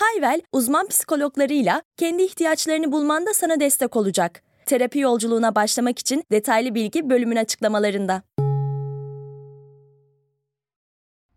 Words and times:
Hayvel, 0.00 0.40
uzman 0.52 0.88
psikologlarıyla 0.88 1.82
kendi 1.96 2.22
ihtiyaçlarını 2.22 2.92
bulmanda 2.92 3.34
sana 3.34 3.60
destek 3.60 3.96
olacak. 3.96 4.42
Terapi 4.66 4.98
yolculuğuna 4.98 5.54
başlamak 5.54 5.98
için 5.98 6.24
detaylı 6.30 6.74
bilgi 6.74 7.10
bölümün 7.10 7.36
açıklamalarında. 7.36 8.22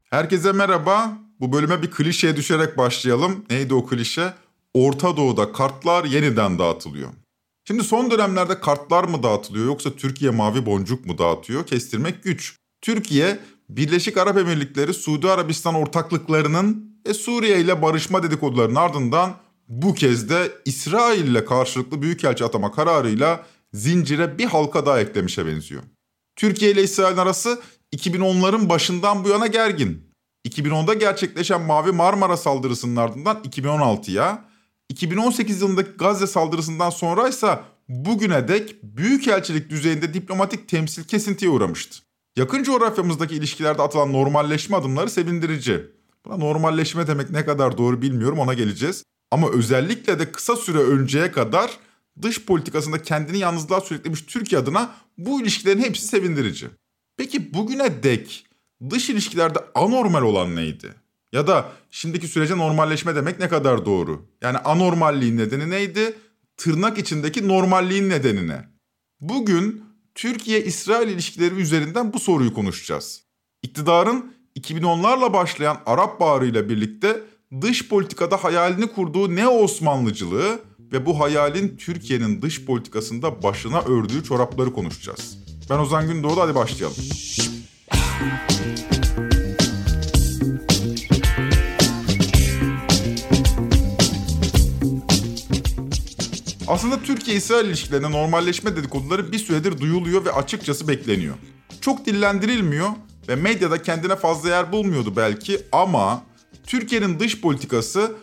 Herkese 0.10 0.52
merhaba. 0.52 1.18
Bu 1.40 1.54
bölüme 1.54 1.82
bir 1.82 1.92
klişeye 1.92 2.36
düşerek 2.36 2.78
başlayalım. 2.78 3.46
Neydi 3.50 3.74
o 3.74 3.86
klişe? 3.86 4.34
Orta 4.74 5.18
Doğu'da 5.18 5.52
kartlar 5.52 6.06
yeniden 6.06 6.60
dağıtılıyor. 6.60 7.10
Şimdi 7.68 7.84
son 7.84 8.12
dönemlerde 8.12 8.60
kartlar 8.60 9.04
mı 9.04 9.24
dağıtılıyor 9.24 9.66
yoksa 9.66 9.96
Türkiye 9.96 10.32
mavi 10.32 10.66
boncuk 10.66 11.06
mu 11.06 11.18
dağıtıyor? 11.18 11.66
Kestirmek 11.66 12.24
güç. 12.24 12.58
Türkiye, 12.82 13.40
Birleşik 13.70 14.18
Arap 14.18 14.38
Emirlikleri, 14.38 14.94
Suudi 14.94 15.30
Arabistan 15.30 15.76
ortaklıklarının 15.76 16.93
ve 17.08 17.14
Suriye 17.14 17.60
ile 17.60 17.82
barışma 17.82 18.24
dedikodularının 18.24 18.76
ardından 18.76 19.36
bu 19.68 19.94
kez 19.94 20.30
de 20.30 20.52
İsrail 20.66 21.28
ile 21.28 21.46
karşılıklı 21.46 22.02
büyükelçi 22.02 22.46
atama 22.46 22.72
kararıyla 22.72 23.46
zincire 23.74 24.38
bir 24.38 24.46
halka 24.46 24.86
daha 24.86 25.00
eklemişe 25.00 25.46
benziyor. 25.46 25.84
Türkiye 26.36 26.72
ile 26.72 26.84
İsrail 26.84 27.20
arası 27.20 27.62
2010'ların 27.96 28.70
başından 28.70 29.24
bu 29.24 29.30
yana 29.30 29.48
gergin. 29.48 30.14
2010'da 30.48 30.94
gerçekleşen 30.94 31.62
Mavi 31.62 31.92
Marmara 31.92 32.38
saldırısının 32.38 32.96
ardından 32.96 33.38
2016'ya, 33.44 34.46
2018 34.90 35.62
yılındaki 35.62 35.92
Gazze 35.92 36.28
saldırısından 36.28 36.90
sonra 36.90 37.30
ise 37.30 37.60
bugüne 37.90 38.48
dek 38.48 38.76
büyükelçilik 38.84 39.70
düzeyinde 39.70 40.14
diplomatik 40.14 40.70
temsil 40.70 41.04
kesintiye 41.04 41.52
uğramıştı. 41.52 42.00
Yakın 42.38 42.64
coğrafyamızdaki 42.64 43.36
ilişkilerde 43.36 43.82
atılan 43.82 44.14
normalleşme 44.14 44.78
adımları 44.78 45.10
sevindirici. 45.10 45.86
Buna 46.26 46.38
normalleşme 46.38 47.08
demek 47.08 47.30
ne 47.30 47.46
kadar 47.46 47.78
doğru 47.78 48.02
bilmiyorum 48.02 48.40
ona 48.40 48.54
geleceğiz. 48.54 49.04
Ama 49.32 49.50
özellikle 49.50 50.20
de 50.20 50.32
kısa 50.32 50.56
süre 50.56 50.78
önceye 50.78 51.32
kadar 51.32 51.78
dış 52.22 52.46
politikasında 52.46 53.02
kendini 53.02 53.38
yalnızlığa 53.38 53.82
sürüklemiş 53.82 54.22
Türkiye 54.22 54.62
adına 54.62 54.96
bu 55.18 55.42
ilişkilerin 55.42 55.82
hepsi 55.82 56.08
sevindirici. 56.08 56.68
Peki 57.18 57.54
bugüne 57.54 58.04
dek 58.04 58.46
dış 58.90 59.10
ilişkilerde 59.10 59.60
anormal 59.76 60.22
olan 60.22 60.56
neydi? 60.56 60.96
Ya 61.34 61.48
da 61.48 61.72
şimdiki 61.92 62.28
sürece 62.28 62.58
normalleşme 62.58 63.16
demek 63.16 63.40
ne 63.40 63.50
kadar 63.50 63.86
doğru? 63.86 64.26
Yani 64.42 64.58
anormalliğin 64.58 65.38
nedeni 65.38 65.70
neydi? 65.70 66.14
Tırnak 66.58 66.98
içindeki 66.98 67.48
normalliğin 67.48 68.10
nedeni 68.10 68.48
ne? 68.48 68.70
Bugün 69.20 69.84
Türkiye-İsrail 70.16 71.08
ilişkileri 71.08 71.56
üzerinden 71.56 72.14
bu 72.14 72.20
soruyu 72.20 72.54
konuşacağız. 72.54 73.24
İktidarın 73.64 74.34
2010'larla 74.60 75.34
başlayan 75.34 75.78
Arap 75.86 76.20
Baharı 76.20 76.46
ile 76.46 76.70
birlikte 76.70 77.22
dış 77.62 77.90
politikada 77.90 78.44
hayalini 78.44 78.88
kurduğu 78.88 79.36
ne 79.36 79.48
Osmanlıcılığı 79.48 80.60
ve 80.92 81.06
bu 81.06 81.20
hayalin 81.20 81.78
Türkiye'nin 81.78 82.42
dış 82.42 82.66
politikasında 82.66 83.44
başına 83.44 83.82
ördüğü 83.82 84.24
çorapları 84.24 84.74
konuşacağız. 84.74 85.38
Ben 85.70 85.78
Ozan 85.78 86.08
Gündoğdu 86.08 86.42
hadi 86.42 86.56
başlayalım. 86.56 86.96
Aslında 96.68 97.02
Türkiye-İsrail 97.02 97.66
ilişkilerinde 97.66 98.12
normalleşme 98.12 98.76
dedikoduları 98.76 99.32
bir 99.32 99.38
süredir 99.38 99.82
duyuluyor 99.82 100.26
ve 100.26 100.32
açıkçası 100.32 100.88
bekleniyor. 100.88 101.36
Çok 101.82 102.06
dillendirilmiyor 102.06 102.90
ve 103.30 103.36
medyada 103.36 103.82
kendine 103.82 104.16
fazla 104.16 104.50
yer 104.50 104.72
bulmuyordu 104.72 105.14
belki 105.16 105.62
ama 105.72 106.24
Türkiye'nin 106.68 107.20
dış 107.20 107.42
politikası 107.42 108.16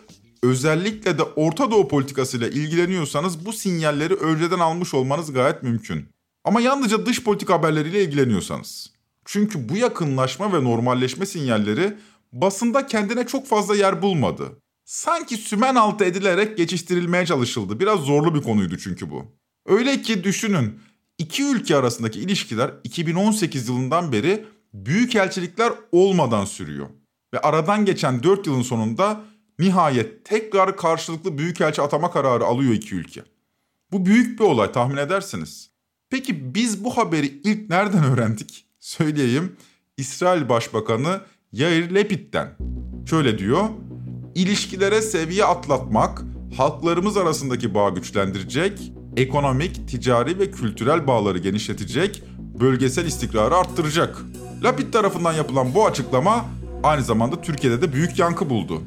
özellikle 0.43 1.17
de 1.17 1.23
Orta 1.23 1.71
Doğu 1.71 1.87
politikasıyla 1.87 2.47
ilgileniyorsanız 2.47 3.45
bu 3.45 3.53
sinyalleri 3.53 4.13
önceden 4.13 4.59
almış 4.59 4.93
olmanız 4.93 5.33
gayet 5.33 5.63
mümkün. 5.63 6.05
Ama 6.43 6.61
yalnızca 6.61 7.05
dış 7.05 7.23
politika 7.23 7.53
haberleriyle 7.53 8.03
ilgileniyorsanız. 8.03 8.91
Çünkü 9.25 9.69
bu 9.69 9.77
yakınlaşma 9.77 10.53
ve 10.53 10.63
normalleşme 10.63 11.25
sinyalleri 11.25 11.93
basında 12.33 12.87
kendine 12.87 13.27
çok 13.27 13.47
fazla 13.47 13.75
yer 13.75 14.01
bulmadı. 14.01 14.57
Sanki 14.85 15.37
sümen 15.37 15.75
altı 15.75 16.05
edilerek 16.05 16.57
geçiştirilmeye 16.57 17.25
çalışıldı. 17.25 17.79
Biraz 17.79 17.99
zorlu 17.99 18.35
bir 18.35 18.41
konuydu 18.41 18.77
çünkü 18.77 19.09
bu. 19.09 19.25
Öyle 19.65 20.01
ki 20.01 20.23
düşünün 20.23 20.79
iki 21.17 21.43
ülke 21.43 21.75
arasındaki 21.75 22.19
ilişkiler 22.19 22.71
2018 22.83 23.67
yılından 23.67 24.11
beri 24.11 24.45
büyük 24.73 25.15
elçilikler 25.15 25.73
olmadan 25.91 26.45
sürüyor. 26.45 26.87
Ve 27.33 27.39
aradan 27.39 27.85
geçen 27.85 28.23
4 28.23 28.47
yılın 28.47 28.61
sonunda 28.61 29.21
nihayet 29.59 30.25
tekrar 30.25 30.77
karşılıklı 30.77 31.37
büyükelçi 31.37 31.81
atama 31.81 32.11
kararı 32.11 32.45
alıyor 32.45 32.73
iki 32.73 32.95
ülke. 32.95 33.23
Bu 33.91 34.05
büyük 34.05 34.39
bir 34.39 34.45
olay 34.45 34.71
tahmin 34.71 34.97
edersiniz. 34.97 35.71
Peki 36.09 36.55
biz 36.55 36.83
bu 36.83 36.97
haberi 36.97 37.27
ilk 37.27 37.69
nereden 37.69 38.03
öğrendik? 38.03 38.65
Söyleyeyim. 38.79 39.55
İsrail 39.97 40.49
Başbakanı 40.49 41.21
Yair 41.51 41.91
Lapid'den. 41.91 42.57
Şöyle 43.09 43.37
diyor. 43.37 43.69
İlişkilere 44.35 45.01
seviye 45.01 45.45
atlatmak, 45.45 46.21
halklarımız 46.57 47.17
arasındaki 47.17 47.73
bağ 47.73 47.89
güçlendirecek, 47.89 48.91
ekonomik, 49.17 49.87
ticari 49.87 50.39
ve 50.39 50.51
kültürel 50.51 51.07
bağları 51.07 51.37
genişletecek, 51.37 52.23
bölgesel 52.59 53.05
istikrarı 53.05 53.55
arttıracak. 53.55 54.17
Lapid 54.63 54.93
tarafından 54.93 55.33
yapılan 55.33 55.75
bu 55.75 55.85
açıklama 55.85 56.45
aynı 56.83 57.03
zamanda 57.03 57.41
Türkiye'de 57.41 57.81
de 57.81 57.93
büyük 57.93 58.19
yankı 58.19 58.49
buldu. 58.49 58.81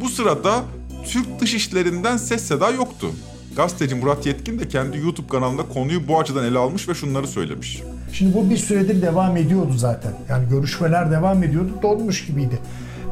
Bu 0.00 0.08
sırada 0.08 0.62
Türk 1.04 1.40
dışişlerinden 1.40 2.16
ses 2.16 2.42
seda 2.42 2.70
yoktu. 2.70 3.10
Gazeteci 3.56 3.94
Murat 3.94 4.26
Yetkin 4.26 4.58
de 4.58 4.68
kendi 4.68 4.98
YouTube 4.98 5.28
kanalında 5.28 5.62
konuyu 5.62 6.08
bu 6.08 6.20
açıdan 6.20 6.44
ele 6.44 6.58
almış 6.58 6.88
ve 6.88 6.94
şunları 6.94 7.26
söylemiş. 7.26 7.82
Şimdi 8.12 8.34
bu 8.34 8.50
bir 8.50 8.56
süredir 8.56 9.02
devam 9.02 9.36
ediyordu 9.36 9.72
zaten. 9.76 10.12
Yani 10.28 10.48
görüşmeler 10.48 11.10
devam 11.10 11.42
ediyordu, 11.42 11.70
donmuş 11.82 12.26
gibiydi. 12.26 12.58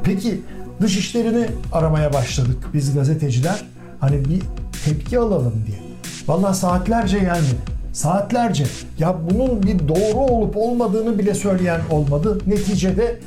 Peki 0.05 0.41
dışişlerini 0.81 1.47
aramaya 1.73 2.13
başladık 2.13 2.67
biz 2.75 2.95
gazeteciler. 2.95 3.65
Hani 4.01 4.25
bir 4.25 4.43
tepki 4.85 5.19
alalım 5.19 5.65
diye. 5.67 5.79
Vallahi 6.27 6.57
saatlerce 6.57 7.19
gelmedi. 7.19 7.78
Saatlerce. 7.99 8.65
Ya 8.99 9.17
bunun 9.31 9.63
bir 9.63 9.89
doğru 9.89 10.19
olup 10.19 10.57
olmadığını 10.57 11.19
bile 11.19 11.35
söyleyen 11.35 11.81
olmadı. 11.91 12.39
Neticede 12.47 13.19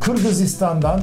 Kırgızistan'dan 0.00 1.00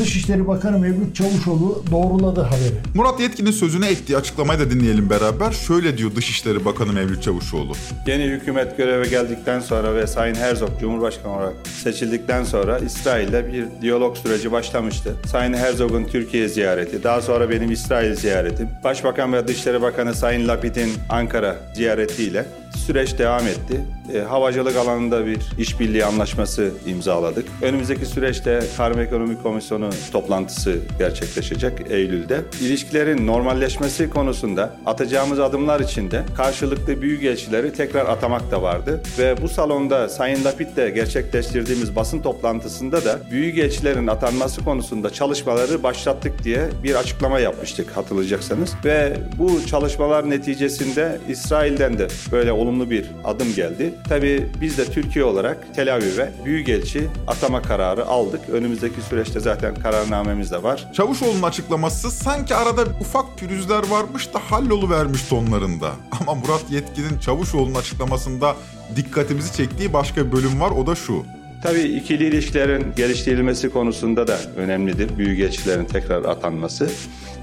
Dışişleri 0.00 0.48
Bakanı 0.48 0.78
Mevlüt 0.78 1.16
Çavuşoğlu 1.16 1.84
doğruladı 1.90 2.40
haberi. 2.40 2.74
Murat 2.94 3.20
Yetkin'in 3.20 3.50
sözüne 3.50 3.88
ettiği 3.90 4.16
açıklamayı 4.16 4.60
da 4.60 4.70
dinleyelim 4.70 5.10
beraber. 5.10 5.52
Şöyle 5.52 5.98
diyor 5.98 6.16
Dışişleri 6.16 6.64
Bakanı 6.64 6.92
Mevlüt 6.92 7.22
Çavuşoğlu. 7.22 7.72
Yeni 8.06 8.24
hükümet 8.24 8.76
göreve 8.76 9.08
geldikten 9.08 9.60
sonra 9.60 9.94
ve 9.94 10.06
Sayın 10.06 10.34
Herzog 10.34 10.80
Cumhurbaşkanı 10.80 11.36
olarak 11.36 11.54
seçildikten 11.82 12.44
sonra 12.44 12.78
İsrail'de 12.78 13.52
bir 13.52 13.82
diyalog 13.82 14.16
süreci 14.16 14.52
başlamıştı. 14.52 15.16
Sayın 15.26 15.54
Herzog'un 15.54 16.04
Türkiye 16.04 16.48
ziyareti, 16.48 17.04
daha 17.04 17.20
sonra 17.20 17.50
benim 17.50 17.70
İsrail 17.70 18.14
ziyaretim, 18.14 18.68
Başbakan 18.84 19.32
ve 19.32 19.48
Dışişleri 19.48 19.82
Bakanı 19.82 20.14
Sayın 20.14 20.48
Lapid'in 20.48 20.90
Ankara 21.10 21.56
ziyaretiyle 21.74 22.61
süreç 22.76 23.18
devam 23.18 23.46
etti. 23.46 23.80
E, 24.14 24.18
havacılık 24.18 24.76
alanında 24.76 25.26
bir 25.26 25.38
işbirliği 25.58 26.04
anlaşması 26.04 26.70
imzaladık. 26.86 27.44
Önümüzdeki 27.62 28.06
süreçte 28.06 28.62
Tarım 28.76 29.00
Ekonomi 29.00 29.42
Komisyonu 29.42 29.90
toplantısı 30.12 30.78
gerçekleşecek 30.98 31.72
Eylül'de. 31.90 32.40
İlişkilerin 32.60 33.26
normalleşmesi 33.26 34.10
konusunda 34.10 34.70
atacağımız 34.86 35.40
adımlar 35.40 35.80
içinde 35.80 36.22
karşılıklı 36.36 37.02
büyükelçileri 37.02 37.72
tekrar 37.72 38.06
atamak 38.06 38.50
da 38.50 38.62
vardı. 38.62 39.00
Ve 39.18 39.42
bu 39.42 39.48
salonda 39.48 40.08
Sayın 40.08 40.44
Lapid'le 40.44 40.94
gerçekleştirdiğimiz 40.94 41.96
basın 41.96 42.22
toplantısında 42.22 43.04
da 43.04 43.18
büyükelçilerin 43.30 44.06
atanması 44.06 44.64
konusunda 44.64 45.10
çalışmaları 45.10 45.82
başlattık 45.82 46.44
diye 46.44 46.68
bir 46.84 46.94
açıklama 46.94 47.38
yapmıştık 47.38 47.96
hatırlayacaksınız. 47.96 48.74
Ve 48.84 49.16
bu 49.38 49.66
çalışmalar 49.66 50.30
neticesinde 50.30 51.18
İsrail'den 51.28 51.98
de 51.98 52.08
böyle 52.32 52.52
olumlu 52.62 52.90
bir 52.90 53.06
adım 53.24 53.54
geldi. 53.54 53.94
Tabii 54.08 54.46
biz 54.60 54.78
de 54.78 54.84
Türkiye 54.84 55.24
olarak 55.24 55.74
Tel 55.74 55.94
Aviv'e 55.94 56.32
büyükelçi 56.44 57.08
atama 57.26 57.62
kararı 57.62 58.06
aldık. 58.06 58.40
Önümüzdeki 58.52 59.00
süreçte 59.00 59.40
zaten 59.40 59.74
kararnamemiz 59.74 60.50
de 60.50 60.62
var. 60.62 60.88
Çavuşoğlu'nun 60.92 61.42
açıklaması 61.42 62.10
sanki 62.10 62.54
arada 62.54 62.84
ufak 63.00 63.38
pürüzler 63.38 63.88
varmış 63.90 64.34
da 64.34 64.38
halloluvermiş 64.38 65.22
tonlarında. 65.22 65.90
Ama 66.20 66.34
Murat 66.34 66.64
Yetkin'in 66.70 67.18
Çavuşoğlu'nun 67.18 67.74
açıklamasında 67.74 68.56
dikkatimizi 68.96 69.56
çektiği 69.56 69.92
başka 69.92 70.26
bir 70.26 70.32
bölüm 70.32 70.60
var 70.60 70.70
o 70.70 70.86
da 70.86 70.94
şu. 70.94 71.24
Tabii 71.62 71.80
ikili 71.82 72.24
ilişkilerin 72.24 72.86
geliştirilmesi 72.96 73.70
konusunda 73.70 74.26
da 74.26 74.38
önemlidir. 74.56 75.18
Büyükelçilerin 75.18 75.84
tekrar 75.84 76.24
atanması. 76.24 76.90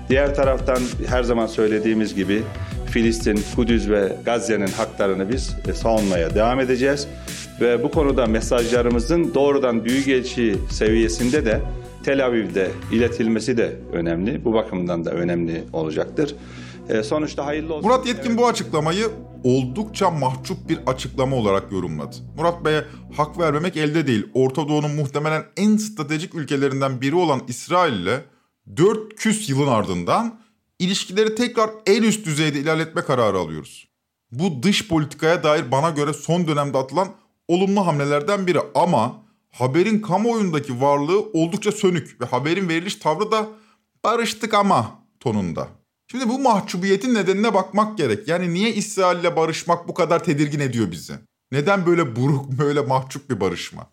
Diğer 0.09 0.35
taraftan 0.35 0.79
her 1.07 1.23
zaman 1.23 1.47
söylediğimiz 1.47 2.15
gibi 2.15 2.43
Filistin, 2.91 3.39
Kudüs 3.55 3.89
ve 3.89 4.15
Gazze'nin 4.25 4.67
haklarını 4.67 5.29
biz 5.29 5.55
savunmaya 5.73 6.35
devam 6.35 6.59
edeceğiz. 6.59 7.07
Ve 7.61 7.83
bu 7.83 7.91
konuda 7.91 8.25
mesajlarımızın 8.25 9.33
doğrudan 9.33 9.85
Büyükelçi 9.85 10.55
seviyesinde 10.71 11.45
de 11.45 11.61
Tel 12.03 12.25
Aviv'de 12.25 12.71
iletilmesi 12.91 13.57
de 13.57 13.75
önemli. 13.93 14.45
Bu 14.45 14.53
bakımdan 14.53 15.05
da 15.05 15.11
önemli 15.11 15.63
olacaktır. 15.73 16.35
E, 16.89 17.03
sonuçta 17.03 17.45
hayırlı 17.45 17.73
olsun. 17.73 17.89
Murat 17.89 18.07
Yetkin 18.07 18.37
bu 18.37 18.47
açıklamayı 18.47 19.07
oldukça 19.43 20.11
mahcup 20.11 20.69
bir 20.69 20.79
açıklama 20.87 21.35
olarak 21.35 21.71
yorumladı. 21.71 22.15
Murat 22.37 22.65
Bey'e 22.65 22.83
hak 23.17 23.39
vermemek 23.39 23.77
elde 23.77 24.07
değil. 24.07 24.27
Orta 24.33 24.67
Doğu'nun 24.67 24.91
muhtemelen 24.91 25.43
en 25.57 25.77
stratejik 25.77 26.35
ülkelerinden 26.35 27.01
biri 27.01 27.15
olan 27.15 27.41
İsrail 27.47 27.93
ile 27.93 28.21
4 28.77 29.15
küs 29.15 29.49
yılın 29.49 29.67
ardından 29.67 30.39
ilişkileri 30.79 31.35
tekrar 31.35 31.69
en 31.85 32.03
üst 32.03 32.25
düzeyde 32.25 32.59
ilerletme 32.59 33.01
kararı 33.01 33.37
alıyoruz. 33.37 33.87
Bu 34.31 34.63
dış 34.63 34.87
politikaya 34.87 35.43
dair 35.43 35.71
bana 35.71 35.89
göre 35.89 36.13
son 36.13 36.47
dönemde 36.47 36.77
atılan 36.77 37.07
olumlu 37.47 37.87
hamlelerden 37.87 38.47
biri 38.47 38.59
ama 38.75 39.23
haberin 39.51 40.01
kamuoyundaki 40.01 40.81
varlığı 40.81 41.19
oldukça 41.19 41.71
sönük 41.71 42.21
ve 42.21 42.25
haberin 42.25 42.69
veriliş 42.69 42.95
tavrı 42.95 43.31
da 43.31 43.47
barıştık 44.03 44.53
ama 44.53 44.99
tonunda. 45.19 45.67
Şimdi 46.11 46.29
bu 46.29 46.39
mahcubiyetin 46.39 47.13
nedenine 47.13 47.53
bakmak 47.53 47.97
gerek. 47.97 48.27
Yani 48.27 48.53
niye 48.53 48.73
İsrail 48.73 49.19
ile 49.19 49.35
barışmak 49.35 49.87
bu 49.87 49.93
kadar 49.93 50.23
tedirgin 50.23 50.59
ediyor 50.59 50.91
bizi? 50.91 51.13
Neden 51.51 51.85
böyle 51.85 52.15
buruk, 52.15 52.51
böyle 52.51 52.81
mahcup 52.81 53.29
bir 53.29 53.39
barışma? 53.39 53.87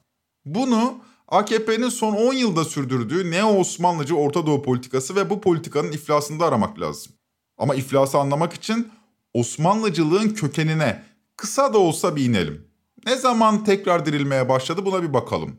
Bunu 0.45 0.99
AKP'nin 1.29 1.89
son 1.89 2.13
10 2.13 2.35
yılda 2.35 2.65
sürdürdüğü 2.65 3.31
neo-Osmanlıcı 3.31 4.17
Orta 4.17 4.47
Doğu 4.47 4.63
politikası 4.63 5.17
ve 5.17 5.31
bu 5.31 5.41
politikanın 5.41 5.93
iflasında 5.93 6.47
aramak 6.47 6.81
lazım. 6.81 7.13
Ama 7.59 7.75
iflası 7.75 8.19
anlamak 8.19 8.53
için 8.53 8.89
Osmanlıcılığın 9.35 10.29
kökenine 10.29 11.03
kısa 11.37 11.75
da 11.75 11.79
olsa 11.79 12.17
bir 12.17 12.25
inelim. 12.25 12.69
Ne 13.07 13.17
zaman 13.17 13.65
tekrar 13.65 14.07
dirilmeye 14.07 14.49
başladı 14.49 14.85
buna 14.85 15.03
bir 15.03 15.13
bakalım. 15.13 15.57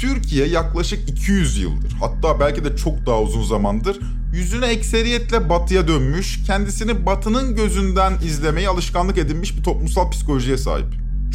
Türkiye 0.00 0.46
yaklaşık 0.46 1.10
200 1.10 1.58
yıldır 1.58 1.92
hatta 2.00 2.40
belki 2.40 2.64
de 2.64 2.76
çok 2.76 3.06
daha 3.06 3.22
uzun 3.22 3.42
zamandır 3.42 4.00
yüzüne 4.32 4.66
ekseriyetle 4.66 5.48
batıya 5.48 5.88
dönmüş, 5.88 6.44
kendisini 6.46 7.06
batının 7.06 7.56
gözünden 7.56 8.12
izlemeyi 8.24 8.68
alışkanlık 8.68 9.18
edinmiş 9.18 9.58
bir 9.58 9.62
toplumsal 9.62 10.10
psikolojiye 10.10 10.56
sahip. 10.56 10.86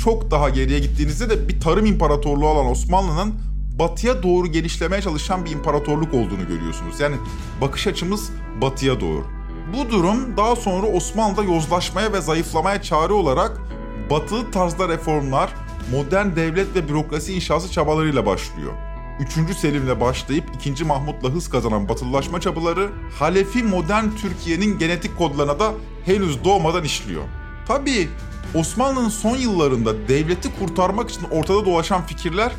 Çok 0.04 0.32
daha 0.32 0.50
geriye 0.50 0.80
gittiğinizde 0.80 1.30
de 1.30 1.48
bir 1.48 1.60
tarım 1.62 1.86
imparatorluğu 1.86 2.48
olan 2.48 2.66
Osmanlı'nın 2.66 3.34
batıya 3.80 4.24
doğru 4.24 4.48
genişlemeye 4.48 5.02
çalışan 5.02 5.46
bir 5.46 5.52
imparatorluk 5.52 6.14
olduğunu 6.14 6.48
görüyorsunuz. 6.48 7.00
Yani 7.00 7.16
bakış 7.62 7.88
açımız 7.88 8.32
batıya 8.62 9.02
doğru. 9.02 9.26
Bu 9.74 9.90
durum 9.92 10.38
daha 10.38 10.56
sonra 10.56 10.88
Osmanlı'da 10.88 11.44
yozlaşmaya 11.44 12.14
ve 12.14 12.22
zayıflamaya 12.22 12.82
çare 12.82 13.14
olarak 13.14 13.62
batılı 14.10 14.52
tarzda 14.52 14.90
reformlar, 14.90 15.50
modern 15.92 16.36
devlet 16.36 16.76
ve 16.76 16.90
bürokrasi 16.90 17.34
inşası 17.34 17.72
çabalarıyla 17.72 18.26
başlıyor. 18.26 18.74
3. 19.48 19.58
Selim'le 19.58 20.00
başlayıp 20.02 20.46
2. 20.56 20.86
Mahmut'la 20.86 21.30
hız 21.30 21.50
kazanan 21.50 21.90
batılılaşma 21.90 22.42
çabaları 22.42 22.90
Halefi 23.20 23.64
modern 23.64 24.06
Türkiye'nin 24.22 24.80
genetik 24.80 25.18
kodlarına 25.18 25.60
da 25.60 25.72
henüz 26.06 26.44
doğmadan 26.44 26.84
işliyor. 26.84 27.24
Tabii 27.68 28.10
Osmanlı'nın 28.56 29.10
son 29.10 29.38
yıllarında 29.38 30.08
devleti 30.08 30.60
kurtarmak 30.60 31.10
için 31.10 31.24
ortada 31.32 31.66
dolaşan 31.66 32.06
fikirler 32.06 32.52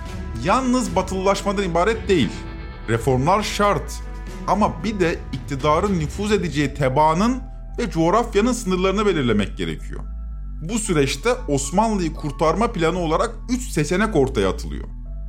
yalnız 0.44 0.96
batılılaşmadan 0.96 1.64
ibaret 1.64 2.08
değil. 2.08 2.30
Reformlar 2.88 3.42
şart 3.42 4.02
ama 4.46 4.84
bir 4.84 5.00
de 5.00 5.18
iktidarın 5.32 6.00
nüfuz 6.00 6.32
edeceği 6.32 6.74
tebaanın 6.74 7.42
ve 7.78 7.90
coğrafyanın 7.90 8.52
sınırlarını 8.52 9.06
belirlemek 9.06 9.56
gerekiyor. 9.58 10.00
Bu 10.62 10.78
süreçte 10.78 11.30
Osmanlı'yı 11.48 12.14
kurtarma 12.14 12.72
planı 12.72 12.98
olarak 12.98 13.30
3 13.50 13.62
seçenek 13.62 14.16
ortaya 14.16 14.48
atılıyor. 14.48 14.84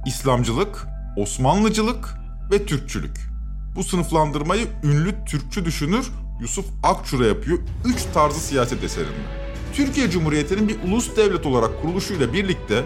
İslamcılık, 0.06 0.88
Osmanlıcılık 1.18 2.10
ve 2.52 2.66
Türkçülük. 2.66 3.18
Bu 3.76 3.84
sınıflandırmayı 3.84 4.68
ünlü 4.84 5.26
Türkçü 5.26 5.66
düşünür 5.66 6.12
Yusuf 6.42 6.66
Akçura 6.84 7.26
yapıyor 7.26 7.60
3 7.86 8.04
tarzı 8.14 8.40
siyaset 8.40 8.84
eserinde. 8.84 9.46
Türkiye 9.74 10.10
Cumhuriyeti'nin 10.10 10.68
bir 10.68 10.84
ulus 10.84 11.18
devlet 11.18 11.46
olarak 11.46 11.82
kuruluşuyla 11.82 12.34
birlikte 12.34 12.84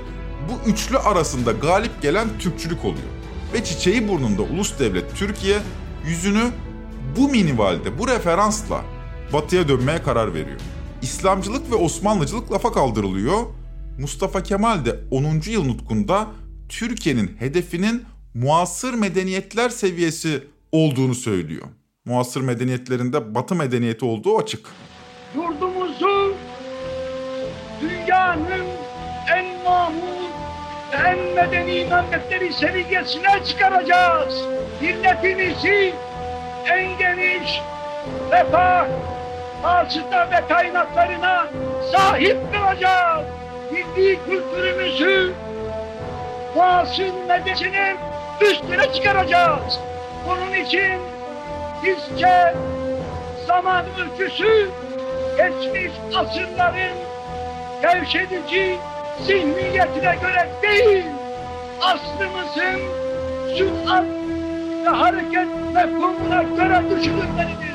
bu 0.50 0.70
üçlü 0.70 0.98
arasında 0.98 1.52
galip 1.52 2.02
gelen 2.02 2.28
Türkçülük 2.40 2.86
oluyor. 2.86 3.10
Ve 3.54 3.64
çiçeği 3.64 4.08
burnunda 4.08 4.42
ulus 4.42 4.80
devlet 4.80 5.16
Türkiye 5.16 5.58
yüzünü 6.08 6.52
bu 7.18 7.30
minivalde, 7.30 8.00
bu 8.00 8.08
referansla 8.08 8.82
batıya 9.34 9.68
dönmeye 9.68 10.04
karar 10.04 10.34
veriyor. 10.34 10.60
İslamcılık 11.02 11.72
ve 11.72 11.76
Osmanlıcılık 11.76 12.52
lafa 12.52 12.72
kaldırılıyor. 12.72 13.44
Mustafa 14.00 14.44
Kemal 14.44 14.86
de 14.86 15.00
10. 15.12 15.24
yıl 15.50 15.66
nutkunda 15.66 16.28
Türkiye'nin 16.70 17.36
hedefinin 17.40 18.04
muasır 18.34 18.94
medeniyetler 18.94 19.70
seviyesi 19.70 20.44
olduğunu 20.72 21.16
söylüyor. 21.16 21.68
Muasır 22.06 22.42
medeniyetlerinde 22.42 23.36
Batı 23.36 23.56
medeniyeti 23.56 24.06
olduğu 24.06 24.38
açık. 24.38 24.70
Yurdumuzu 25.36 25.69
en 31.07 31.19
medeni 31.36 31.86
memleketleri 31.86 32.54
seviyesine 32.54 33.44
çıkaracağız. 33.46 34.44
Milletimizi 34.81 35.94
en 36.72 36.98
geniş 36.98 37.62
refah, 38.31 38.86
hasıta 39.62 40.31
ve 40.31 40.48
kaynaklarına 40.48 41.48
sahip 41.92 42.38
kılacağız. 42.54 43.25
Milli 43.72 44.19
kültürümüzü 44.25 45.34
muasır 46.56 47.13
medeniyetinin 47.28 47.98
üstüne 48.42 48.94
çıkaracağız. 48.94 49.80
Bunun 50.28 50.54
için 50.54 51.02
bizce 51.84 52.56
zaman 53.48 53.85
ölçüsü 54.00 54.69
geçmiş 55.38 55.92
asırların 56.16 56.95
gevşedici 57.81 58.78
zihniyetine 59.28 60.18
göre 60.21 60.52
değil, 60.64 61.06
aslımızın 61.81 62.80
sürat 63.57 64.06
ve 64.85 64.90
hareket 64.90 65.47
mefhumuna 65.73 66.44
göre 66.44 66.83
düşünülmelidir. 66.90 67.69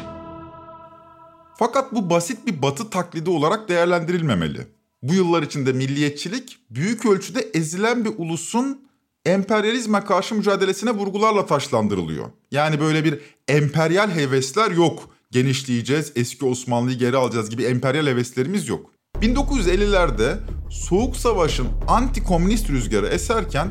Fakat 1.58 1.92
bu 1.92 2.10
basit 2.10 2.46
bir 2.46 2.62
batı 2.62 2.90
taklidi 2.90 3.30
olarak 3.30 3.68
değerlendirilmemeli. 3.68 4.66
Bu 5.02 5.14
yıllar 5.14 5.42
içinde 5.42 5.72
milliyetçilik 5.72 6.58
büyük 6.70 7.06
ölçüde 7.06 7.40
ezilen 7.54 8.04
bir 8.04 8.12
ulusun 8.18 8.88
emperyalizme 9.26 10.04
karşı 10.04 10.34
mücadelesine 10.34 10.90
vurgularla 10.90 11.46
taşlandırılıyor. 11.46 12.30
Yani 12.50 12.80
böyle 12.80 13.04
bir 13.04 13.20
emperyal 13.48 14.10
hevesler 14.10 14.70
yok. 14.70 15.10
Genişleyeceğiz, 15.30 16.12
eski 16.16 16.44
Osmanlı'yı 16.44 16.98
geri 16.98 17.16
alacağız 17.16 17.50
gibi 17.50 17.64
emperyal 17.64 18.06
heveslerimiz 18.06 18.68
yok. 18.68 18.90
1950'lerde 19.22 20.36
Soğuk 20.70 21.16
Savaş'ın 21.16 21.68
anti-komünist 21.88 22.68
rüzgarı 22.68 23.06
eserken 23.06 23.68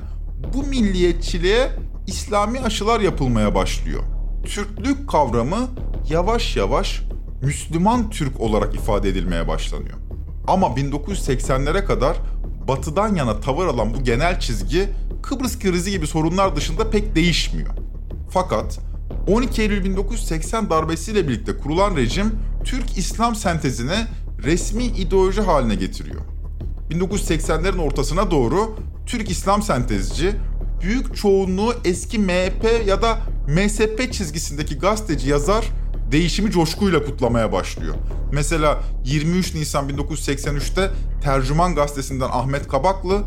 bu 0.53 0.63
milliyetçiliğe 0.63 1.69
İslami 2.07 2.59
aşılar 2.59 2.99
yapılmaya 2.99 3.55
başlıyor. 3.55 4.03
Türklük 4.45 5.09
kavramı 5.09 5.67
yavaş 6.09 6.55
yavaş 6.55 7.01
Müslüman 7.41 8.09
Türk 8.09 8.39
olarak 8.39 8.75
ifade 8.75 9.09
edilmeye 9.09 9.47
başlanıyor. 9.47 9.97
Ama 10.47 10.67
1980'lere 10.67 11.85
kadar 11.85 12.17
batıdan 12.67 13.15
yana 13.15 13.39
tavır 13.39 13.67
alan 13.67 13.93
bu 13.93 14.03
genel 14.03 14.39
çizgi 14.39 14.89
Kıbrıs 15.23 15.59
krizi 15.59 15.91
gibi 15.91 16.07
sorunlar 16.07 16.55
dışında 16.55 16.89
pek 16.89 17.15
değişmiyor. 17.15 17.69
Fakat 18.29 18.79
12 19.27 19.61
Eylül 19.61 19.83
1980 19.83 20.69
darbesiyle 20.69 21.27
birlikte 21.27 21.57
kurulan 21.57 21.95
rejim 21.95 22.31
Türk 22.63 22.97
İslam 22.97 23.35
sentezini 23.35 23.95
resmi 24.43 24.83
ideoloji 24.83 25.41
haline 25.41 25.75
getiriyor. 25.75 26.21
1980'lerin 26.91 27.81
ortasına 27.81 28.31
doğru 28.31 28.75
Türk 29.05 29.31
İslam 29.31 29.61
sentezci, 29.61 30.35
büyük 30.81 31.15
çoğunluğu 31.15 31.73
eski 31.85 32.19
MHP 32.19 32.87
ya 32.87 33.01
da 33.01 33.17
MSP 33.47 34.13
çizgisindeki 34.13 34.77
gazeteci 34.77 35.29
yazar 35.29 35.65
değişimi 36.11 36.51
coşkuyla 36.51 37.03
kutlamaya 37.03 37.51
başlıyor. 37.51 37.95
Mesela 38.31 38.83
23 39.05 39.55
Nisan 39.55 39.89
1983'te 39.89 40.91
Tercüman 41.23 41.75
Gazetesi'nden 41.75 42.29
Ahmet 42.31 42.67
Kabaklı 42.67 43.23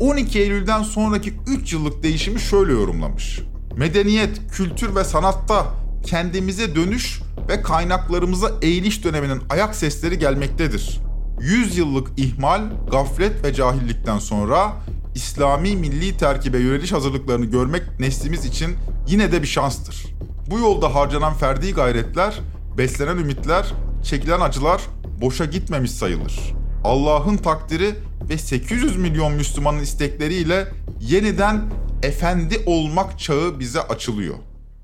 12 0.00 0.40
Eylül'den 0.40 0.82
sonraki 0.82 1.34
3 1.46 1.72
yıllık 1.72 2.02
değişimi 2.02 2.40
şöyle 2.40 2.72
yorumlamış. 2.72 3.40
Medeniyet, 3.76 4.40
kültür 4.52 4.94
ve 4.94 5.04
sanatta 5.04 5.66
kendimize 6.06 6.74
dönüş 6.74 7.20
ve 7.50 7.62
kaynaklarımıza 7.62 8.52
eğiliş 8.62 9.04
döneminin 9.04 9.42
ayak 9.50 9.74
sesleri 9.74 10.18
gelmektedir. 10.18 11.00
100 11.40 11.78
yıllık 11.78 12.08
ihmal, 12.16 12.62
gaflet 12.90 13.44
ve 13.44 13.54
cahillikten 13.54 14.18
sonra 14.18 14.72
İslami 15.14 15.76
milli 15.76 16.16
terkibe 16.16 16.58
yöneliş 16.58 16.92
hazırlıklarını 16.92 17.44
görmek 17.44 18.00
neslimiz 18.00 18.44
için 18.44 18.76
yine 19.08 19.32
de 19.32 19.42
bir 19.42 19.46
şanstır. 19.46 20.06
Bu 20.50 20.58
yolda 20.58 20.94
harcanan 20.94 21.34
ferdi 21.34 21.72
gayretler, 21.72 22.40
beslenen 22.78 23.16
ümitler, 23.16 23.72
çekilen 24.02 24.40
acılar 24.40 24.82
boşa 25.20 25.44
gitmemiş 25.44 25.90
sayılır. 25.90 26.54
Allah'ın 26.84 27.36
takdiri 27.36 27.94
ve 28.28 28.38
800 28.38 28.96
milyon 28.96 29.32
Müslümanın 29.32 29.80
istekleriyle 29.80 30.68
yeniden 31.00 31.62
efendi 32.02 32.62
olmak 32.66 33.18
çağı 33.18 33.60
bize 33.60 33.80
açılıyor. 33.80 34.34